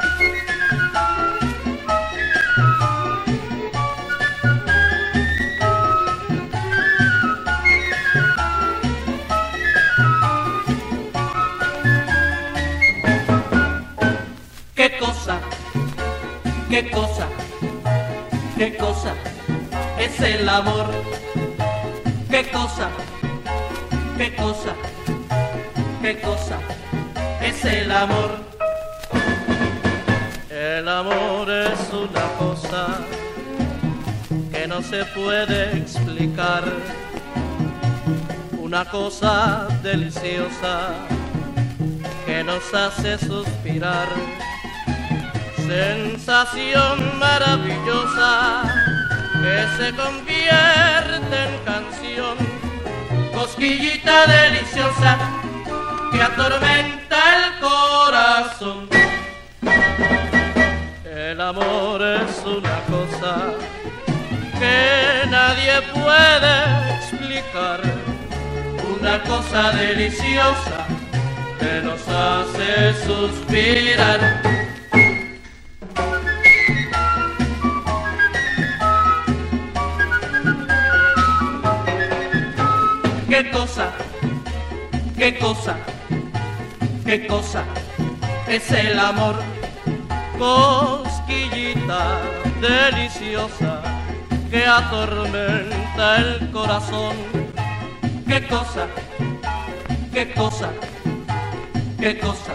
qué 16.69 16.91
cosa, 16.91 17.27
qué 18.57 18.77
cosa 18.77 19.15
es 19.99 20.21
el 20.21 20.49
amor, 20.49 20.87
qué 22.31 22.51
cosa, 22.51 22.89
qué 24.17 24.35
cosa, 24.37 24.75
qué 26.03 26.21
cosa 26.21 26.59
es 27.43 27.65
el 27.65 27.91
amor. 27.91 28.39
El 30.51 30.89
amor 30.89 31.51
es 31.51 31.81
una 31.93 32.27
cosa 32.39 33.01
que 34.53 34.67
no 34.67 34.83
se 34.83 35.05
puede 35.07 35.77
explicar, 35.79 36.65
una 38.59 38.85
cosa 38.85 39.69
deliciosa 39.83 40.91
que 42.27 42.45
nos 42.45 42.75
hace 42.75 43.19
suspirar. 43.19 44.09
Sensación 45.57 47.19
maravillosa 47.19 48.63
que 49.43 49.67
se 49.79 49.95
convierte 49.95 51.37
en 51.45 51.65
canción, 51.65 51.98
cosquillita 53.35 54.27
deliciosa 54.27 55.19
que 56.11 56.23
atormenta 56.23 57.19
el 57.37 57.61
corazón. 57.61 58.89
El 61.05 61.41
amor 61.41 62.03
es 62.03 62.43
una 62.45 62.81
cosa 62.91 63.55
que 64.59 65.29
nadie 65.29 65.81
puede 65.93 66.97
explicar, 66.97 67.81
una 69.01 69.23
cosa 69.23 69.71
deliciosa 69.73 70.87
que 71.61 71.81
nos 71.83 72.01
hace 72.09 72.95
suspirar 73.07 74.58
qué 85.19 85.37
cosa, 85.39 85.77
qué 87.05 87.27
cosa 87.27 87.65
es 88.47 88.71
el 88.71 88.99
amor. 88.99 89.37
Cosquillita 90.39 92.21
deliciosa 92.61 93.83
que 94.51 94.65
atormenta 94.65 96.17
el 96.19 96.51
corazón. 96.53 97.17
Qué 98.27 98.47
cosa, 98.47 98.87
qué 100.13 100.33
cosa, 100.33 100.71
qué 101.99 102.19
cosa 102.19 102.55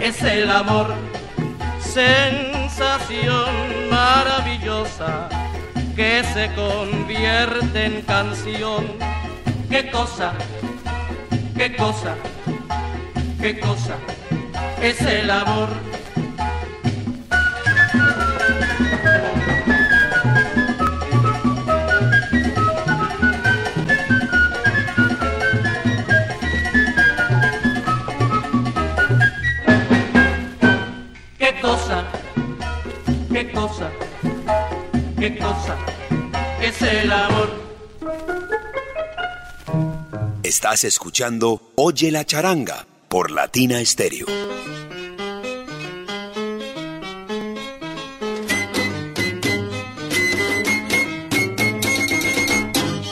es 0.00 0.22
el 0.22 0.50
amor. 0.50 0.92
Sensación 1.80 3.46
maravillosa 3.90 5.28
que 5.94 6.24
se 6.34 6.52
convierte 6.54 7.84
en 7.84 8.02
canción 8.02 8.84
qué 9.68 9.90
cosa, 9.90 10.32
qué 11.58 11.74
cosa, 11.74 12.14
qué 13.40 13.58
cosa 13.58 13.96
es 14.80 15.00
el 15.02 15.28
amor. 15.28 15.68
Qué 31.38 31.60
cosa, 31.60 32.04
qué 33.32 33.50
cosa, 33.50 33.90
qué 35.18 35.38
cosa 35.38 35.76
es 36.62 36.82
el 36.82 37.12
amor. 37.12 37.47
Estás 40.58 40.82
escuchando 40.82 41.62
Oye 41.76 42.10
la 42.10 42.24
charanga 42.24 42.84
por 43.08 43.30
Latina 43.30 43.78
Stereo. 43.84 44.26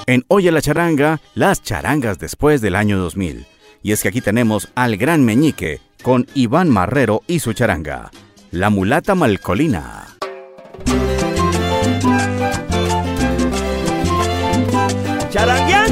En 0.09 0.25
Oye 0.27 0.51
la 0.51 0.61
charanga, 0.61 1.21
las 1.37 1.63
charangas 1.63 2.19
después 2.19 2.61
del 2.61 2.75
año 2.75 2.99
2000. 2.99 3.47
Y 3.81 3.93
es 3.93 4.03
que 4.03 4.09
aquí 4.09 4.21
tenemos 4.21 4.69
al 4.75 4.97
gran 4.97 5.25
meñique 5.25 5.81
con 6.03 6.27
Iván 6.35 6.69
Marrero 6.69 7.23
y 7.29 7.39
su 7.39 7.53
charanga, 7.53 8.11
la 8.51 8.71
mulata 8.71 9.15
malcolina. 9.15 10.17
¡Charanguea! 15.31 15.86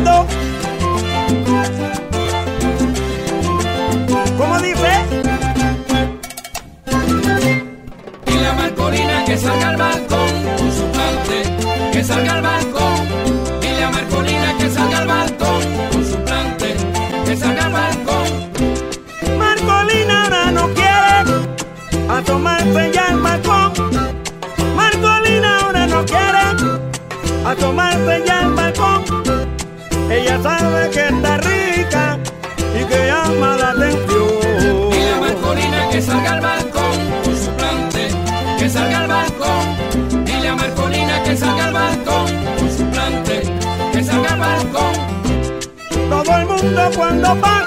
papá. 47.34 47.63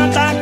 cantar 0.00 0.39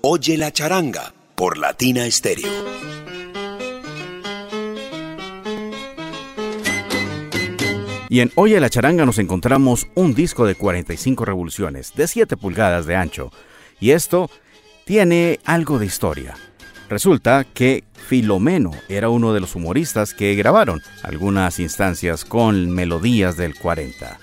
Oye 0.00 0.38
la 0.38 0.50
charanga 0.52 1.12
por 1.34 1.58
Latina 1.58 2.10
Stereo. 2.10 2.50
Y 8.08 8.20
en 8.20 8.32
Oye 8.36 8.58
la 8.58 8.70
charanga 8.70 9.04
nos 9.04 9.18
encontramos 9.18 9.86
un 9.94 10.14
disco 10.14 10.46
de 10.46 10.54
45 10.54 11.26
revoluciones, 11.26 11.92
de 11.94 12.08
7 12.08 12.38
pulgadas 12.38 12.86
de 12.86 12.96
ancho. 12.96 13.32
Y 13.80 13.90
esto 13.90 14.30
tiene 14.86 15.40
algo 15.44 15.78
de 15.78 15.86
historia. 15.86 16.36
Resulta 16.88 17.44
que 17.44 17.84
Filomeno 17.92 18.70
era 18.88 19.10
uno 19.10 19.34
de 19.34 19.40
los 19.40 19.54
humoristas 19.56 20.14
que 20.14 20.34
grabaron 20.36 20.80
algunas 21.02 21.60
instancias 21.60 22.24
con 22.24 22.70
melodías 22.70 23.36
del 23.36 23.54
40. 23.54 24.18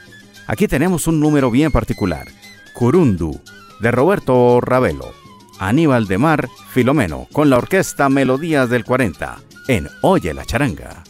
Aquí 0.48 0.68
tenemos 0.68 1.06
un 1.06 1.20
número 1.20 1.52
bien 1.52 1.72
particular, 1.72 2.28
Curundu, 2.74 3.40
de 3.82 3.92
Roberto 3.92 4.62
Ravelo. 4.62 5.12
Aníbal 5.60 6.08
de 6.08 6.18
Mar, 6.18 6.50
Filomeno, 6.70 7.28
con 7.32 7.50
la 7.50 7.58
orquesta 7.58 8.10
Melodías 8.10 8.70
del 8.70 8.86
40, 8.86 9.40
en 9.68 9.88
Oye 10.02 10.34
la 10.34 10.46
Charanga. 10.46 11.04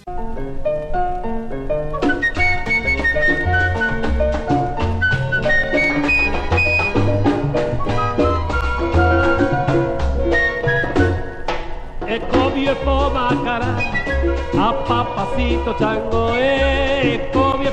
A 14.63 14.85
papacito 14.85 15.75
chango, 15.77 16.35
ecobio 16.37 17.71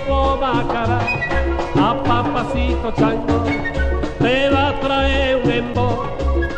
cara, 0.72 1.00
a 1.76 2.02
papacito 2.02 2.92
chango, 2.96 3.77
te 4.18 4.50
va 4.50 4.68
a 4.68 4.80
traer 4.80 5.36
un 5.36 5.50
embo 5.50 6.06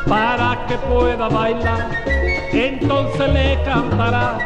para 0.06 0.66
que 0.66 0.76
pueda 0.78 1.28
bailar, 1.28 1.90
entonces 2.52 3.32
le 3.32 3.62
cantará, 3.64 4.38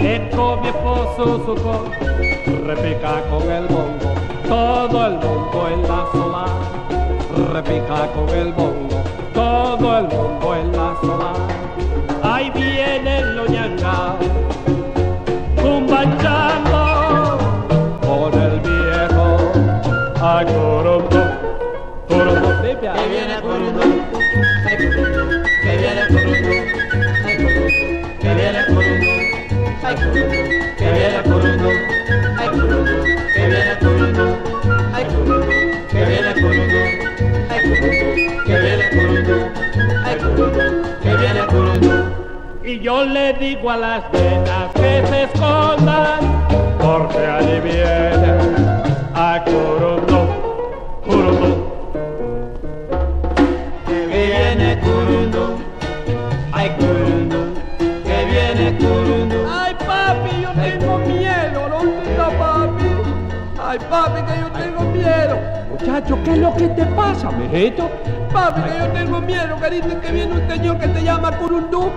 eco 0.00 0.58
mi 0.62 0.68
esposo 0.68 1.44
suco, 1.46 1.84
repica 2.66 3.22
con 3.30 3.50
el 3.50 3.66
bongo, 3.66 4.14
todo 4.48 5.06
el 5.06 5.14
mundo 5.14 5.68
en 5.72 5.82
la 5.82 6.06
sola, 6.12 6.46
repica 7.52 8.08
con 8.12 8.28
el 8.30 8.52
bongo, 8.52 9.02
todo 9.32 9.98
el 9.98 10.04
mundo 10.08 10.54
en 10.54 10.72
la 10.72 10.96
sola 11.00 11.54
ahí 12.24 12.50
que 22.92 23.08
viene 23.08 23.40
corondo, 23.40 23.80
ay 24.66 24.76
corondo, 24.76 25.42
que 25.62 25.72
viene 25.78 26.02
corondo, 26.08 26.52
ay 27.24 27.36
corondo, 27.36 27.70
que 28.20 28.30
viene 28.34 28.60
corondo, 28.66 29.08
ay 29.82 29.94
corondo, 29.96 30.36
que 30.76 30.88
viene 30.92 31.20
corondo, 31.24 31.70
ay 32.36 32.48
corondo, 32.48 32.94
que 33.32 33.42
viene 33.48 33.74
corondo, 33.80 34.24
ay 34.92 35.04
corondo, 35.06 35.48
que 35.88 36.00
viene 36.04 36.32
corondo, 36.34 36.80
ay 37.48 37.60
corondo, 37.64 38.04
que 38.44 38.54
viene 38.60 38.86
corondo, 38.90 39.36
ay 40.04 40.16
corondo, 40.18 40.64
que 41.02 41.12
viene 41.16 41.42
corondo. 41.46 41.92
Y 42.64 42.80
yo 42.80 43.04
le 43.04 43.32
digo 43.34 43.70
a 43.70 43.76
las 43.78 44.12
nenas 44.12 44.72
que 44.74 45.06
se 45.06 45.22
escondan, 45.24 46.20
porque 46.78 47.18
allí 47.18 47.60
viene 47.60 48.32
a 49.14 49.42
Curundo, 49.44 50.23
ay 56.64 56.70
que 58.04 58.24
viene 58.24 58.78
Curundo. 58.78 59.46
Ay, 59.50 59.74
papi, 59.74 60.42
yo 60.42 60.50
tengo 60.52 60.98
miedo, 60.98 61.68
¿dónde 61.68 62.10
está 62.10 62.30
papi? 62.38 62.84
Ay, 63.62 63.78
papi, 63.90 64.22
que 64.22 64.40
yo 64.40 64.50
tengo 64.50 64.80
miedo. 64.90 65.38
Muchacho, 65.70 66.18
¿qué 66.24 66.32
es 66.32 66.38
lo 66.38 66.54
que 66.54 66.68
te 66.68 66.86
pasa, 66.86 67.30
mijito? 67.30 67.90
Papi, 68.32 68.62
que 68.62 68.78
yo 68.78 68.86
tengo 68.92 69.20
miedo, 69.20 69.56
dicen 69.70 70.00
que 70.00 70.12
viene 70.12 70.34
un 70.34 70.48
señor 70.48 70.78
que 70.78 70.88
se 70.88 71.04
llama 71.04 71.36
Curundú. 71.38 71.90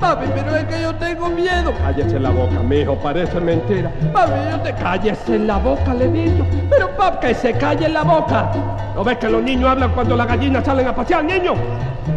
Papi, 0.00 0.26
pero 0.34 0.54
es 0.56 0.64
que 0.66 0.80
yo 0.82 0.94
tengo 0.94 1.28
miedo. 1.28 1.72
Cállese 1.82 2.20
la 2.20 2.30
boca, 2.30 2.60
mijo, 2.62 2.94
parece 2.96 3.40
mentira. 3.40 3.90
Papi, 4.12 4.32
yo 4.50 4.60
te... 4.60 4.72
Cállese 4.74 5.34
en 5.34 5.46
la 5.46 5.58
boca, 5.58 5.92
le 5.92 6.08
digo. 6.08 6.46
Pero 6.70 6.96
papi, 6.96 7.26
Que 7.26 7.34
se 7.34 7.52
calle 7.54 7.88
la 7.88 8.02
boca. 8.04 8.50
¿No 8.94 9.02
ves 9.02 9.18
que 9.18 9.28
los 9.28 9.42
niños 9.42 9.70
hablan 9.70 9.90
cuando 9.92 10.16
las 10.16 10.26
gallinas 10.28 10.64
salen 10.64 10.86
a 10.86 10.94
pasear, 10.94 11.24
niño? 11.24 11.54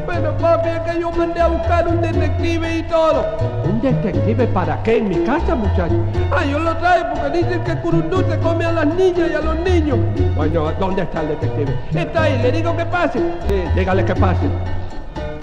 pero 0.07 0.35
papi, 0.37 0.69
es 0.69 0.79
que 0.81 0.99
yo 0.99 1.11
mandé 1.11 1.39
a 1.41 1.47
buscar 1.47 1.87
un 1.87 2.01
detective 2.01 2.77
y 2.77 2.83
todo. 2.83 3.25
¿Un 3.65 3.81
detective 3.81 4.47
para 4.47 4.81
qué 4.83 4.97
en 4.97 5.09
mi 5.09 5.17
casa, 5.23 5.55
muchacho? 5.55 5.95
Ah, 6.31 6.43
yo 6.45 6.59
lo 6.59 6.75
traigo 6.77 7.07
porque 7.13 7.37
dicen 7.37 7.63
que 7.63 7.75
Curundú 7.77 8.23
se 8.29 8.37
come 8.39 8.65
a 8.65 8.71
las 8.71 8.85
niñas 8.87 9.29
y 9.31 9.33
a 9.33 9.41
los 9.41 9.59
niños. 9.59 9.97
Bueno, 10.35 10.71
¿dónde 10.79 11.03
está 11.03 11.21
el 11.21 11.29
detective? 11.29 11.75
Está 11.93 12.23
ahí, 12.23 12.39
le 12.41 12.51
digo 12.51 12.75
que 12.75 12.85
pase. 12.85 13.19
Sí, 13.47 13.63
dígale 13.75 14.05
que 14.05 14.15
pase. 14.15 14.47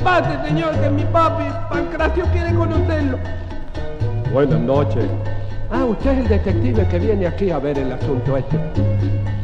Pase, 0.02 0.46
señor, 0.46 0.74
que 0.80 0.90
mi 0.90 1.04
papi, 1.04 1.44
Pancracio, 1.68 2.24
quiere 2.26 2.54
conocerlo. 2.54 3.18
Buenas 4.32 4.60
noches. 4.60 5.04
Ah, 5.70 5.84
usted 5.84 6.12
es 6.12 6.18
el 6.18 6.28
detective 6.28 6.86
que 6.88 6.98
viene 6.98 7.26
aquí 7.26 7.50
a 7.50 7.58
ver 7.58 7.78
el 7.78 7.92
asunto 7.92 8.36
este. 8.36 8.58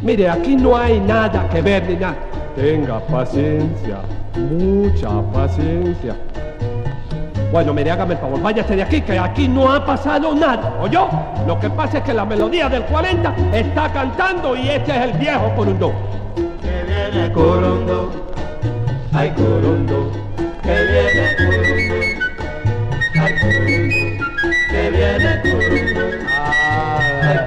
Mire, 0.02 0.28
aquí 0.28 0.56
no 0.56 0.76
hay 0.76 1.00
nada 1.00 1.48
que 1.48 1.60
ver 1.60 1.88
ni 1.88 1.96
nada. 1.96 2.16
Tenga 2.54 3.00
paciencia, 3.00 3.98
mucha 4.36 5.20
paciencia. 5.32 6.14
Bueno, 7.50 7.72
mire, 7.74 7.90
hágame 7.90 8.14
el 8.14 8.20
favor, 8.20 8.42
váyase 8.42 8.76
de 8.76 8.82
aquí, 8.82 9.00
que 9.00 9.18
aquí 9.18 9.48
no 9.48 9.72
ha 9.72 9.84
pasado 9.84 10.34
nada, 10.34 10.74
¿oyó? 10.80 11.08
Lo 11.46 11.58
que 11.60 11.70
pasa 11.70 11.98
es 11.98 12.04
que 12.04 12.14
la 12.14 12.24
melodía 12.24 12.68
del 12.68 12.84
40 12.84 13.34
está 13.52 13.92
cantando 13.92 14.56
y 14.56 14.68
este 14.68 14.90
es 14.90 15.02
el 15.02 15.12
viejo 15.12 15.52
Corundo. 15.54 15.92
Que 16.60 17.12
viene 17.12 17.32
Curundo, 17.32 18.10
ay 19.12 19.30
Curundo, 19.30 20.10
que 20.64 20.76
viene 20.90 21.26
ay 23.22 23.32
que 23.40 24.90
viene 24.90 25.30
ay 27.24 27.38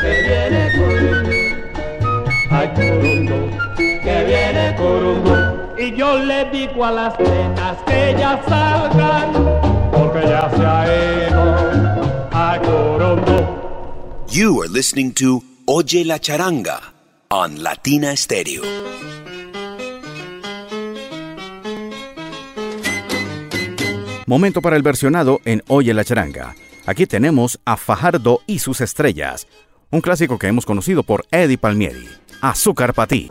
que 0.00 0.18
viene 0.22 0.62
ay 2.50 2.68
que 2.74 2.90
viene. 2.96 3.20
Y 5.78 5.96
yo 5.96 6.18
le 6.18 6.44
digo 6.50 6.84
a 6.84 6.90
las 6.92 7.18
nenas 7.18 7.76
que 7.86 8.14
ya 8.18 8.40
salgan, 8.46 9.32
porque 9.92 10.20
ya 10.28 10.50
se 10.50 10.64
ha 10.64 11.28
ido 11.28 11.42
a 12.32 12.58
Corundo. 12.62 14.26
You 14.28 14.62
are 14.62 14.68
listening 14.68 15.12
to 15.14 15.42
Oye 15.66 16.04
la 16.04 16.18
Charanga 16.18 16.80
on 17.30 17.62
Latina 17.62 18.14
Stereo. 18.16 18.62
Momento 24.30 24.62
para 24.62 24.76
el 24.76 24.84
versionado 24.84 25.40
en 25.44 25.60
Oye 25.66 25.92
la 25.92 26.04
Charanga. 26.04 26.54
Aquí 26.86 27.04
tenemos 27.04 27.58
a 27.64 27.76
Fajardo 27.76 28.42
y 28.46 28.60
sus 28.60 28.80
estrellas, 28.80 29.48
un 29.90 30.00
clásico 30.00 30.38
que 30.38 30.46
hemos 30.46 30.66
conocido 30.66 31.02
por 31.02 31.26
Eddie 31.32 31.58
Palmieri. 31.58 32.06
Azúcar 32.40 32.94
para. 32.94 33.28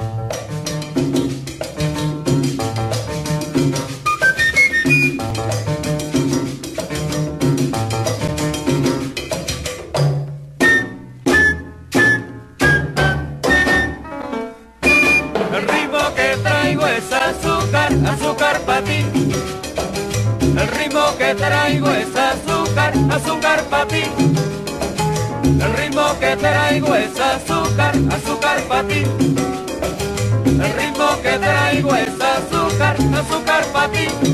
Que 21.29 21.35
traigo 21.35 21.91
es 21.91 22.07
azúcar, 22.15 22.91
azúcar 23.11 23.63
para 23.65 23.87
ti. 23.87 24.01
El 25.43 25.73
ritmo 25.77 26.17
que 26.19 26.35
traigo 26.35 26.95
es 26.95 27.19
azúcar, 27.19 27.93
azúcar 28.11 28.61
para 28.63 28.87
ti. 28.87 29.03
El 30.45 30.73
ritmo 30.73 31.21
que 31.21 31.37
traigo 31.37 31.93
es 31.93 32.09
azúcar, 32.19 32.95
azúcar 33.13 33.63
para 33.71 33.91
ti. 33.91 34.28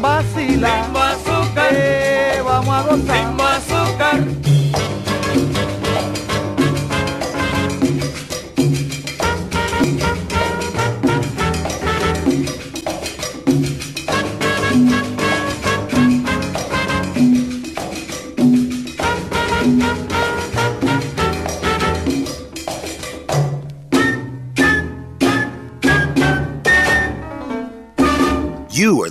vacilar. 0.00 0.84
Limbo 0.84 0.98
azúcar. 0.98 1.72
Eh, 1.72 2.42
vamos 2.44 2.74
a 2.74 2.82
gozar. 2.82 3.16
Limbo 3.16 3.44
azúcar. 3.44 4.49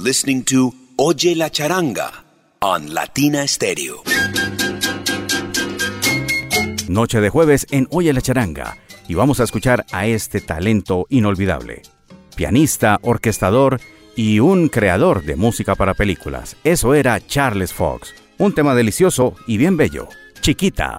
listening 0.10 0.44
to 0.44 0.74
Oye 0.98 1.36
la 1.36 1.52
Charanga 1.52 2.12
on 2.62 2.96
Latina 2.96 3.48
Stereo. 3.48 4.02
Noche 6.88 7.22
de 7.22 7.30
jueves 7.30 7.68
en 7.70 7.88
Oye 7.92 8.12
la 8.12 8.20
Charanga 8.20 8.76
y 9.08 9.14
vamos 9.14 9.40
a 9.40 9.44
escuchar 9.44 9.86
a 9.92 10.08
este 10.08 10.42
talento 10.42 11.06
inolvidable. 11.10 11.84
Pianista, 12.36 12.98
orquestador 13.04 13.80
y 14.16 14.40
un 14.40 14.70
creador 14.70 15.22
de 15.22 15.36
música 15.36 15.76
para 15.76 15.94
películas. 15.94 16.56
Eso 16.64 16.96
era 16.96 17.24
Charles 17.24 17.72
Fox. 17.72 18.16
Un 18.40 18.56
tema 18.56 18.74
delicioso 18.74 19.36
y 19.46 19.58
bien 19.58 19.78
bello. 19.78 20.10
Chiquita. 20.42 20.98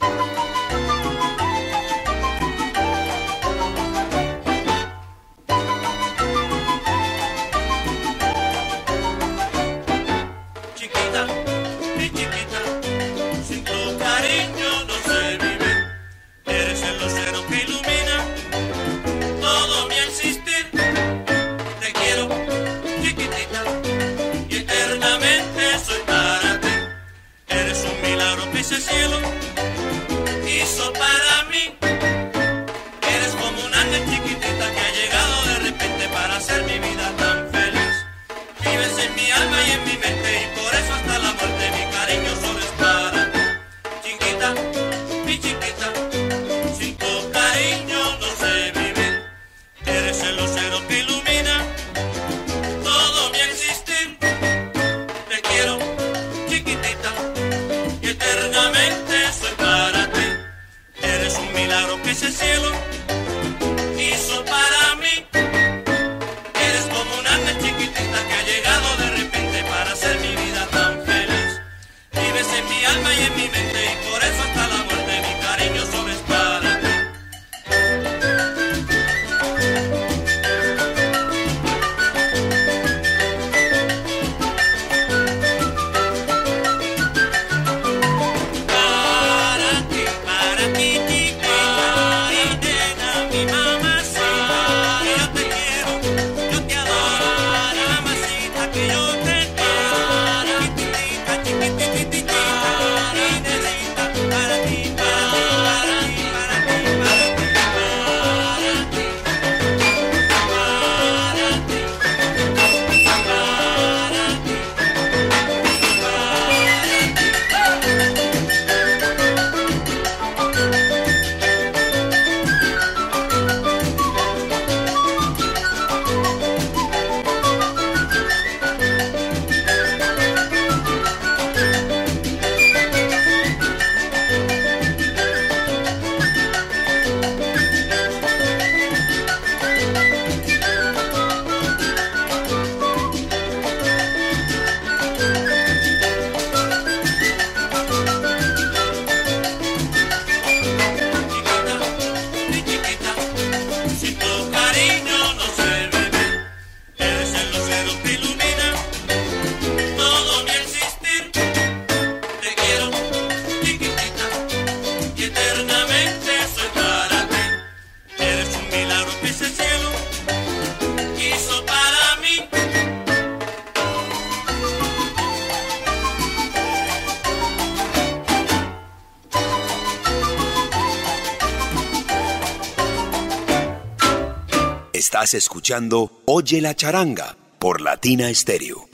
Oye 186.27 186.61
la 186.61 186.75
charanga 186.75 187.37
por 187.59 187.81
Latina 187.81 188.33
Stereo. 188.33 188.89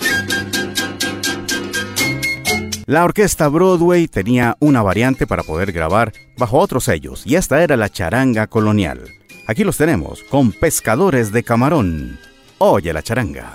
La 2.87 3.05
orquesta 3.05 3.49
Broadway 3.49 4.09
tenía 4.09 4.57
una 4.61 4.83
variante 4.83 5.27
para 5.27 5.43
poder 5.43 5.73
grabar 5.73 6.13
bajo 6.37 6.59
otros 6.59 6.85
sellos 6.85 7.23
y 7.25 7.37
esta 7.37 7.63
era 7.63 7.77
la 7.77 7.89
charanga 7.89 8.47
colonial. 8.47 9.01
Aquí 9.47 9.65
los 9.65 9.77
tenemos 9.77 10.23
con 10.25 10.53
Pescadores 10.53 11.33
de 11.33 11.43
Camarón. 11.43 12.19
Oye 12.59 12.93
la 12.93 13.03
charanga. 13.03 13.55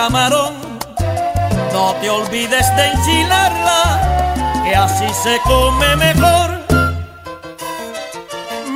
camarón. 0.00 0.54
No 1.74 1.94
te 2.00 2.08
olvides 2.08 2.66
de 2.76 2.86
enchilarla, 2.86 3.80
que 4.64 4.74
así 4.74 5.08
se 5.22 5.38
come 5.44 5.94
mejor. 5.96 6.48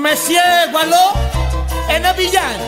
Me 0.03 0.15
ciego 0.17 0.81
en 1.89 2.05
Avillán 2.05 2.59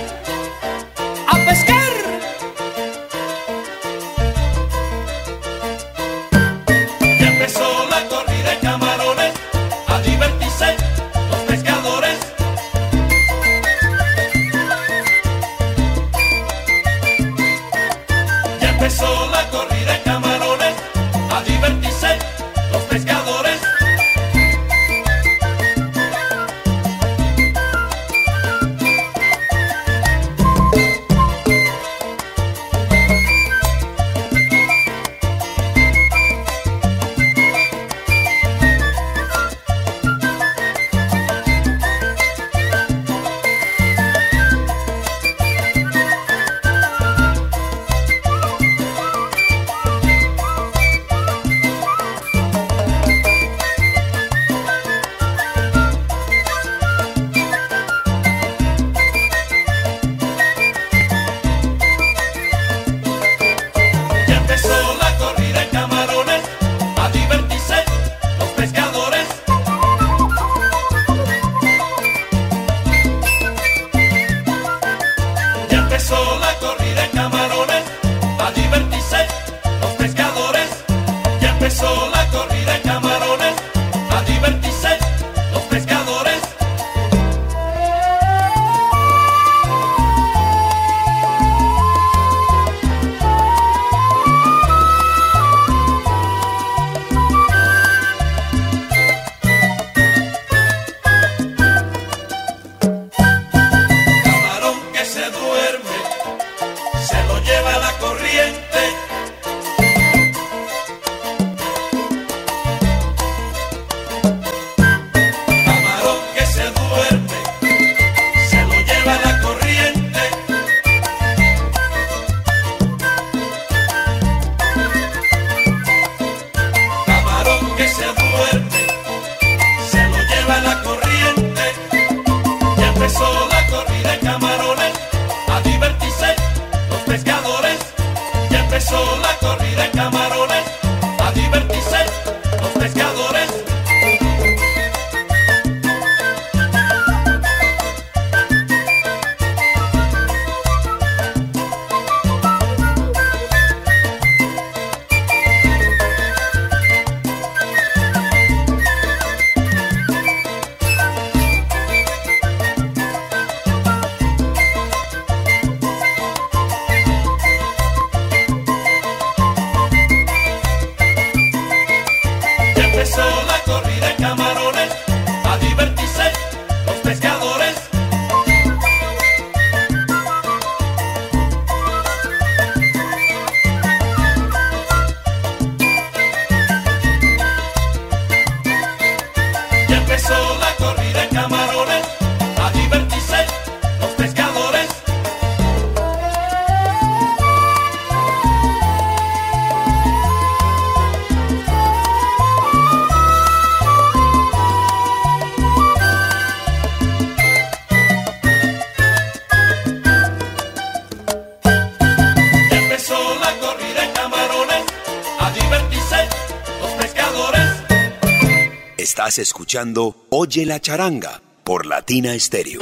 escuchando 219.67 220.15
Oye 220.31 220.65
la 220.65 220.79
charanga 220.79 221.43
por 221.65 221.87
Latina 221.87 222.39
Stereo. 222.39 222.79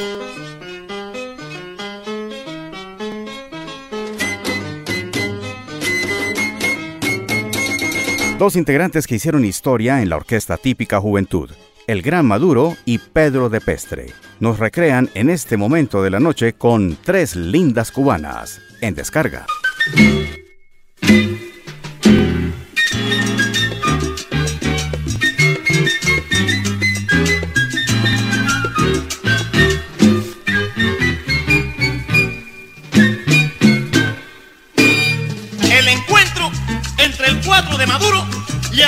Dos 8.38 8.56
integrantes 8.56 9.06
que 9.06 9.14
hicieron 9.14 9.46
historia 9.46 10.02
en 10.02 10.10
la 10.10 10.16
orquesta 10.16 10.58
típica 10.58 11.00
Juventud, 11.00 11.50
el 11.86 12.02
Gran 12.02 12.26
Maduro 12.26 12.76
y 12.84 12.98
Pedro 12.98 13.48
de 13.48 13.62
Pestre, 13.62 14.08
nos 14.38 14.58
recrean 14.58 15.08
en 15.14 15.30
este 15.30 15.56
momento 15.56 16.02
de 16.02 16.10
la 16.10 16.20
noche 16.20 16.52
con 16.52 16.98
tres 17.02 17.34
lindas 17.34 17.92
cubanas 17.92 18.60
en 18.82 18.94
descarga. 18.94 19.46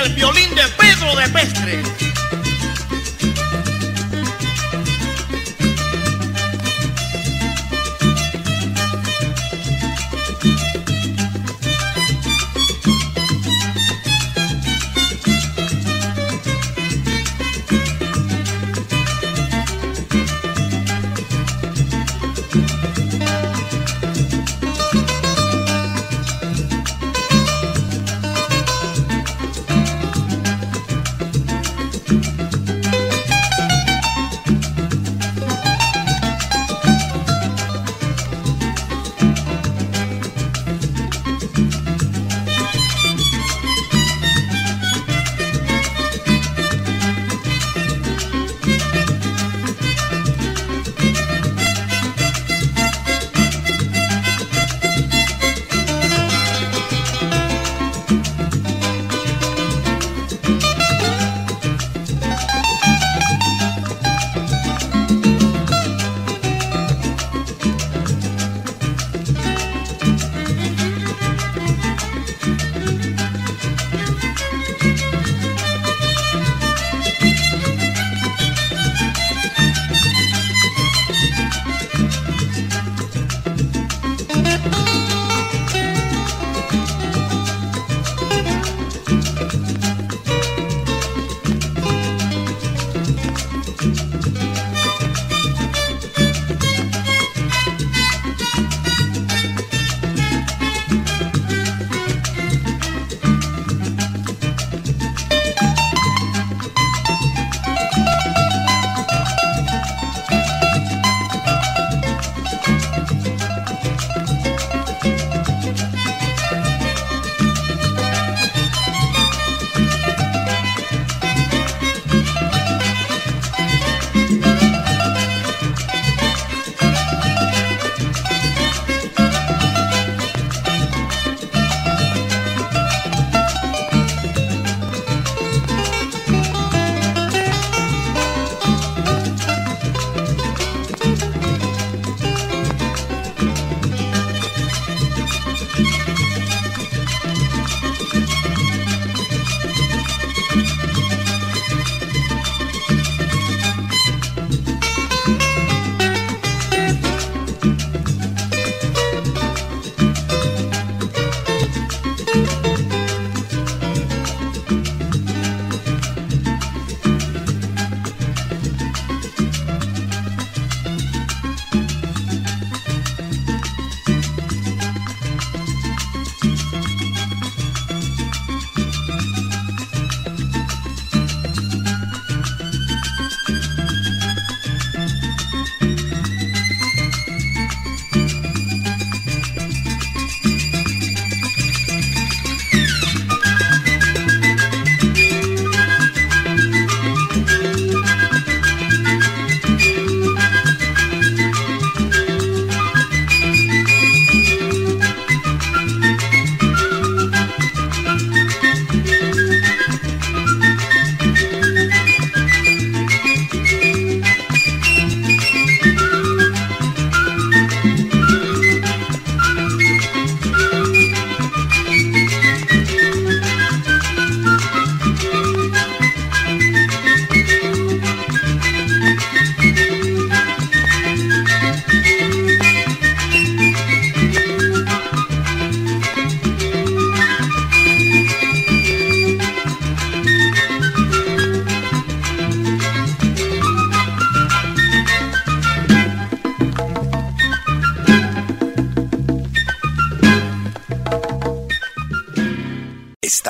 El 0.04 0.12
violín 0.14 0.54
de 0.54 0.62
Pedro 0.76 1.16
de 1.16 1.28
Pestre. 1.28 2.45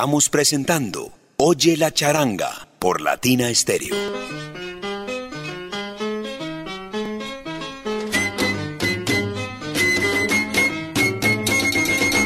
Estamos 0.06 0.30
presentando 0.30 1.10
Oye 1.36 1.76
la 1.76 1.90
charanga 1.90 2.68
por 2.78 3.00
Latina 3.00 3.52
Stereo. 3.52 3.96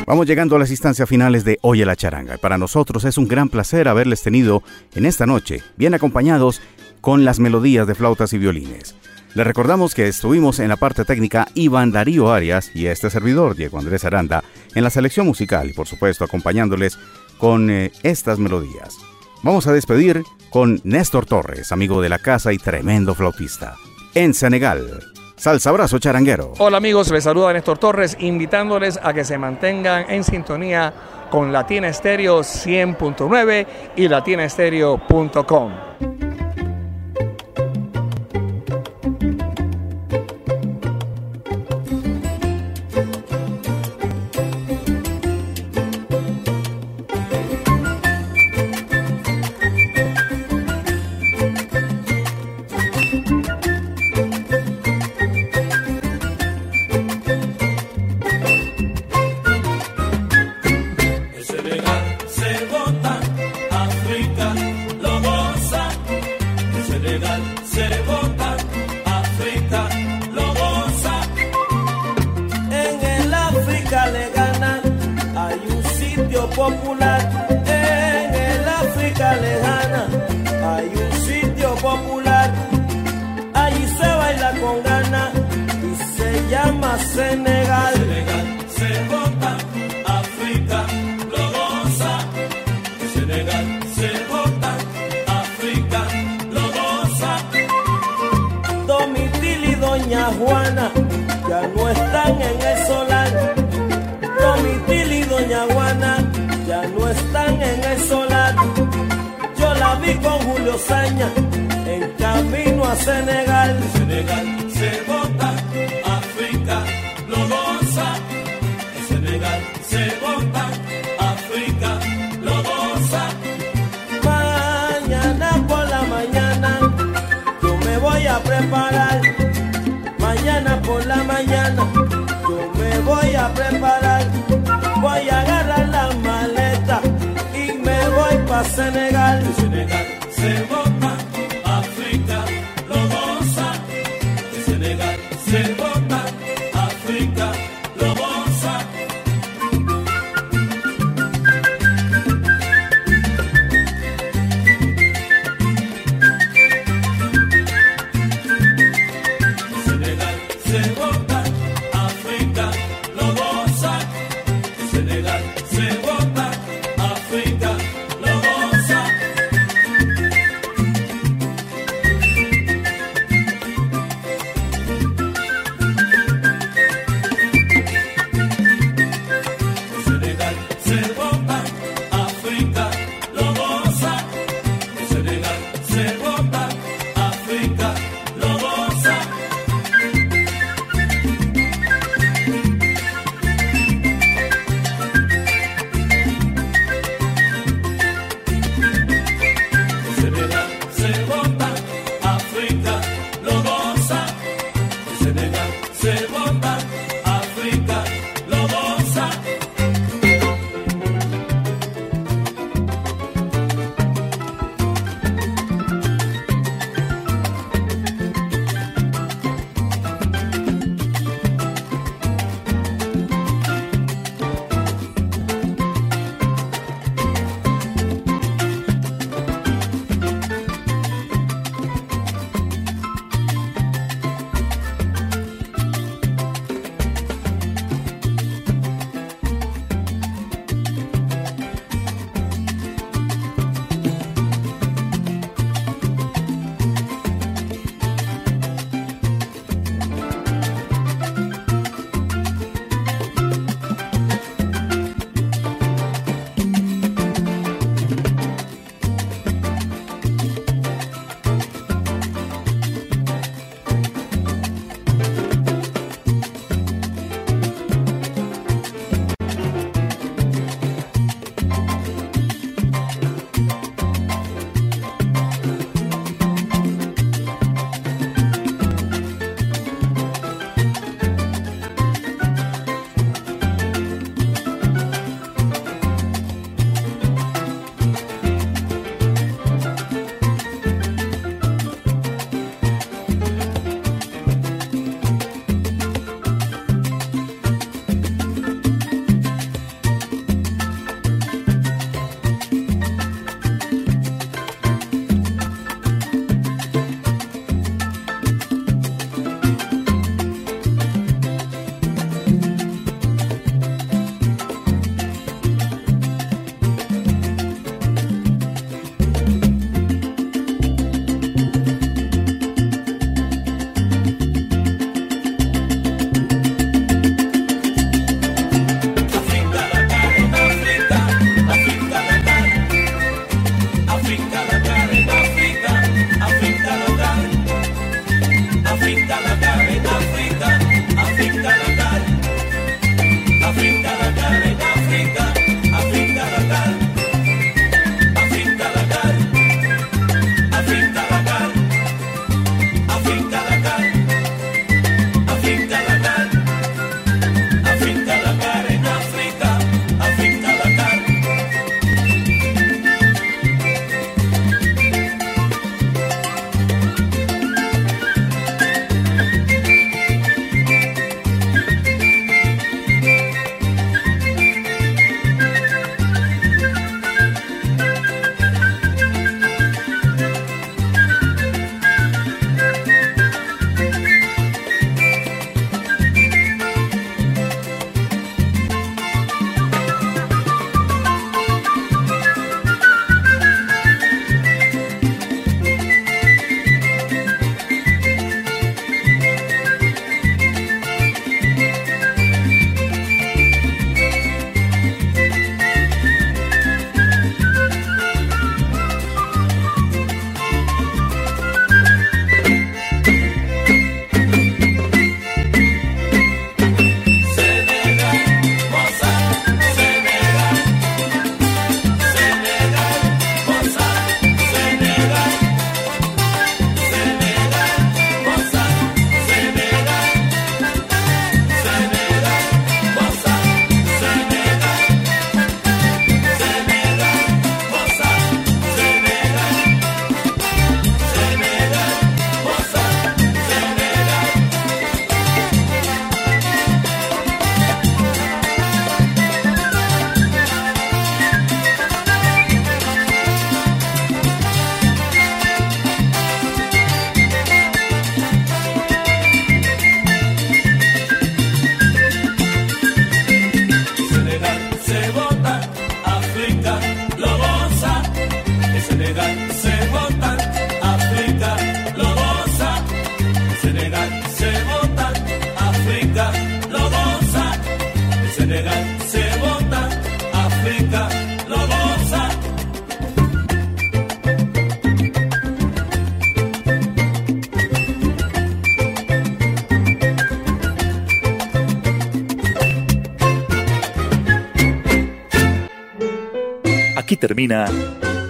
Vamos 0.06 0.26
llegando 0.26 0.56
a 0.56 0.58
las 0.58 0.68
instancias 0.70 1.08
finales 1.08 1.42
de 1.44 1.58
Oye 1.62 1.86
la 1.86 1.96
charanga. 1.96 2.36
Para 2.36 2.58
nosotros 2.58 3.06
es 3.06 3.16
un 3.16 3.26
gran 3.26 3.48
placer 3.48 3.88
haberles 3.88 4.20
tenido 4.20 4.62
en 4.94 5.06
esta 5.06 5.24
noche, 5.24 5.62
bien 5.78 5.94
acompañados 5.94 6.60
con 7.00 7.24
las 7.24 7.40
melodías 7.40 7.86
de 7.86 7.94
flautas 7.94 8.34
y 8.34 8.38
violines. 8.38 8.94
Les 9.32 9.46
recordamos 9.46 9.94
que 9.94 10.08
estuvimos 10.08 10.58
en 10.58 10.68
la 10.68 10.76
parte 10.76 11.04
técnica 11.04 11.46
Iván 11.54 11.92
Darío 11.92 12.32
Arias 12.32 12.72
y 12.74 12.86
este 12.86 13.10
servidor, 13.10 13.54
Diego 13.54 13.78
Andrés 13.78 14.04
Aranda, 14.04 14.42
en 14.74 14.82
la 14.82 14.90
selección 14.90 15.24
musical 15.24 15.70
y 15.70 15.72
por 15.72 15.86
supuesto 15.86 16.24
acompañándoles 16.24 16.98
con 17.40 17.70
eh, 17.70 17.90
estas 18.02 18.38
melodías. 18.38 18.98
Vamos 19.42 19.66
a 19.66 19.72
despedir 19.72 20.22
con 20.50 20.80
Néstor 20.84 21.26
Torres, 21.26 21.72
amigo 21.72 22.02
de 22.02 22.10
la 22.10 22.18
casa 22.18 22.52
y 22.52 22.58
tremendo 22.58 23.14
flautista. 23.14 23.76
En 24.14 24.34
Senegal, 24.34 25.12
Salsa 25.36 25.70
Abrazo 25.70 25.98
Charanguero. 25.98 26.52
Hola 26.58 26.76
amigos, 26.76 27.10
les 27.10 27.24
saluda 27.24 27.52
Néstor 27.52 27.78
Torres, 27.78 28.16
invitándoles 28.20 29.00
a 29.02 29.14
que 29.14 29.24
se 29.24 29.38
mantengan 29.38 30.10
en 30.10 30.22
sintonía 30.22 30.92
con 31.30 31.52
Latina 31.52 31.88
Estéreo 31.88 32.40
100.9 32.40 33.66
y 33.96 34.08
latinaestereo.com. 34.08 36.29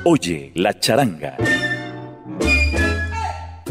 Oye 0.04 0.52
la 0.54 0.78
charanga. 0.78 1.36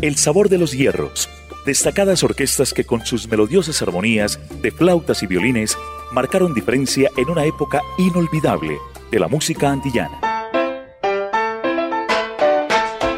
El 0.01 0.17
sabor 0.17 0.49
de 0.49 0.57
los 0.57 0.73
hierros. 0.73 1.29
Destacadas 1.65 2.23
orquestas 2.23 2.73
que 2.73 2.83
con 2.83 3.05
sus 3.05 3.25
melodiosas 3.29 3.81
armonías 3.81 4.37
de 4.61 4.71
flautas 4.71 5.23
y 5.23 5.27
violines 5.27 5.77
marcaron 6.11 6.53
diferencia 6.53 7.09
en 7.15 7.29
una 7.29 7.45
época 7.45 7.81
inolvidable 7.97 8.77
de 9.11 9.19
la 9.19 9.29
música 9.29 9.69
antillana. 9.69 10.19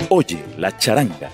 Oye 0.09 0.43
la 0.57 0.77
charanga 0.77 1.31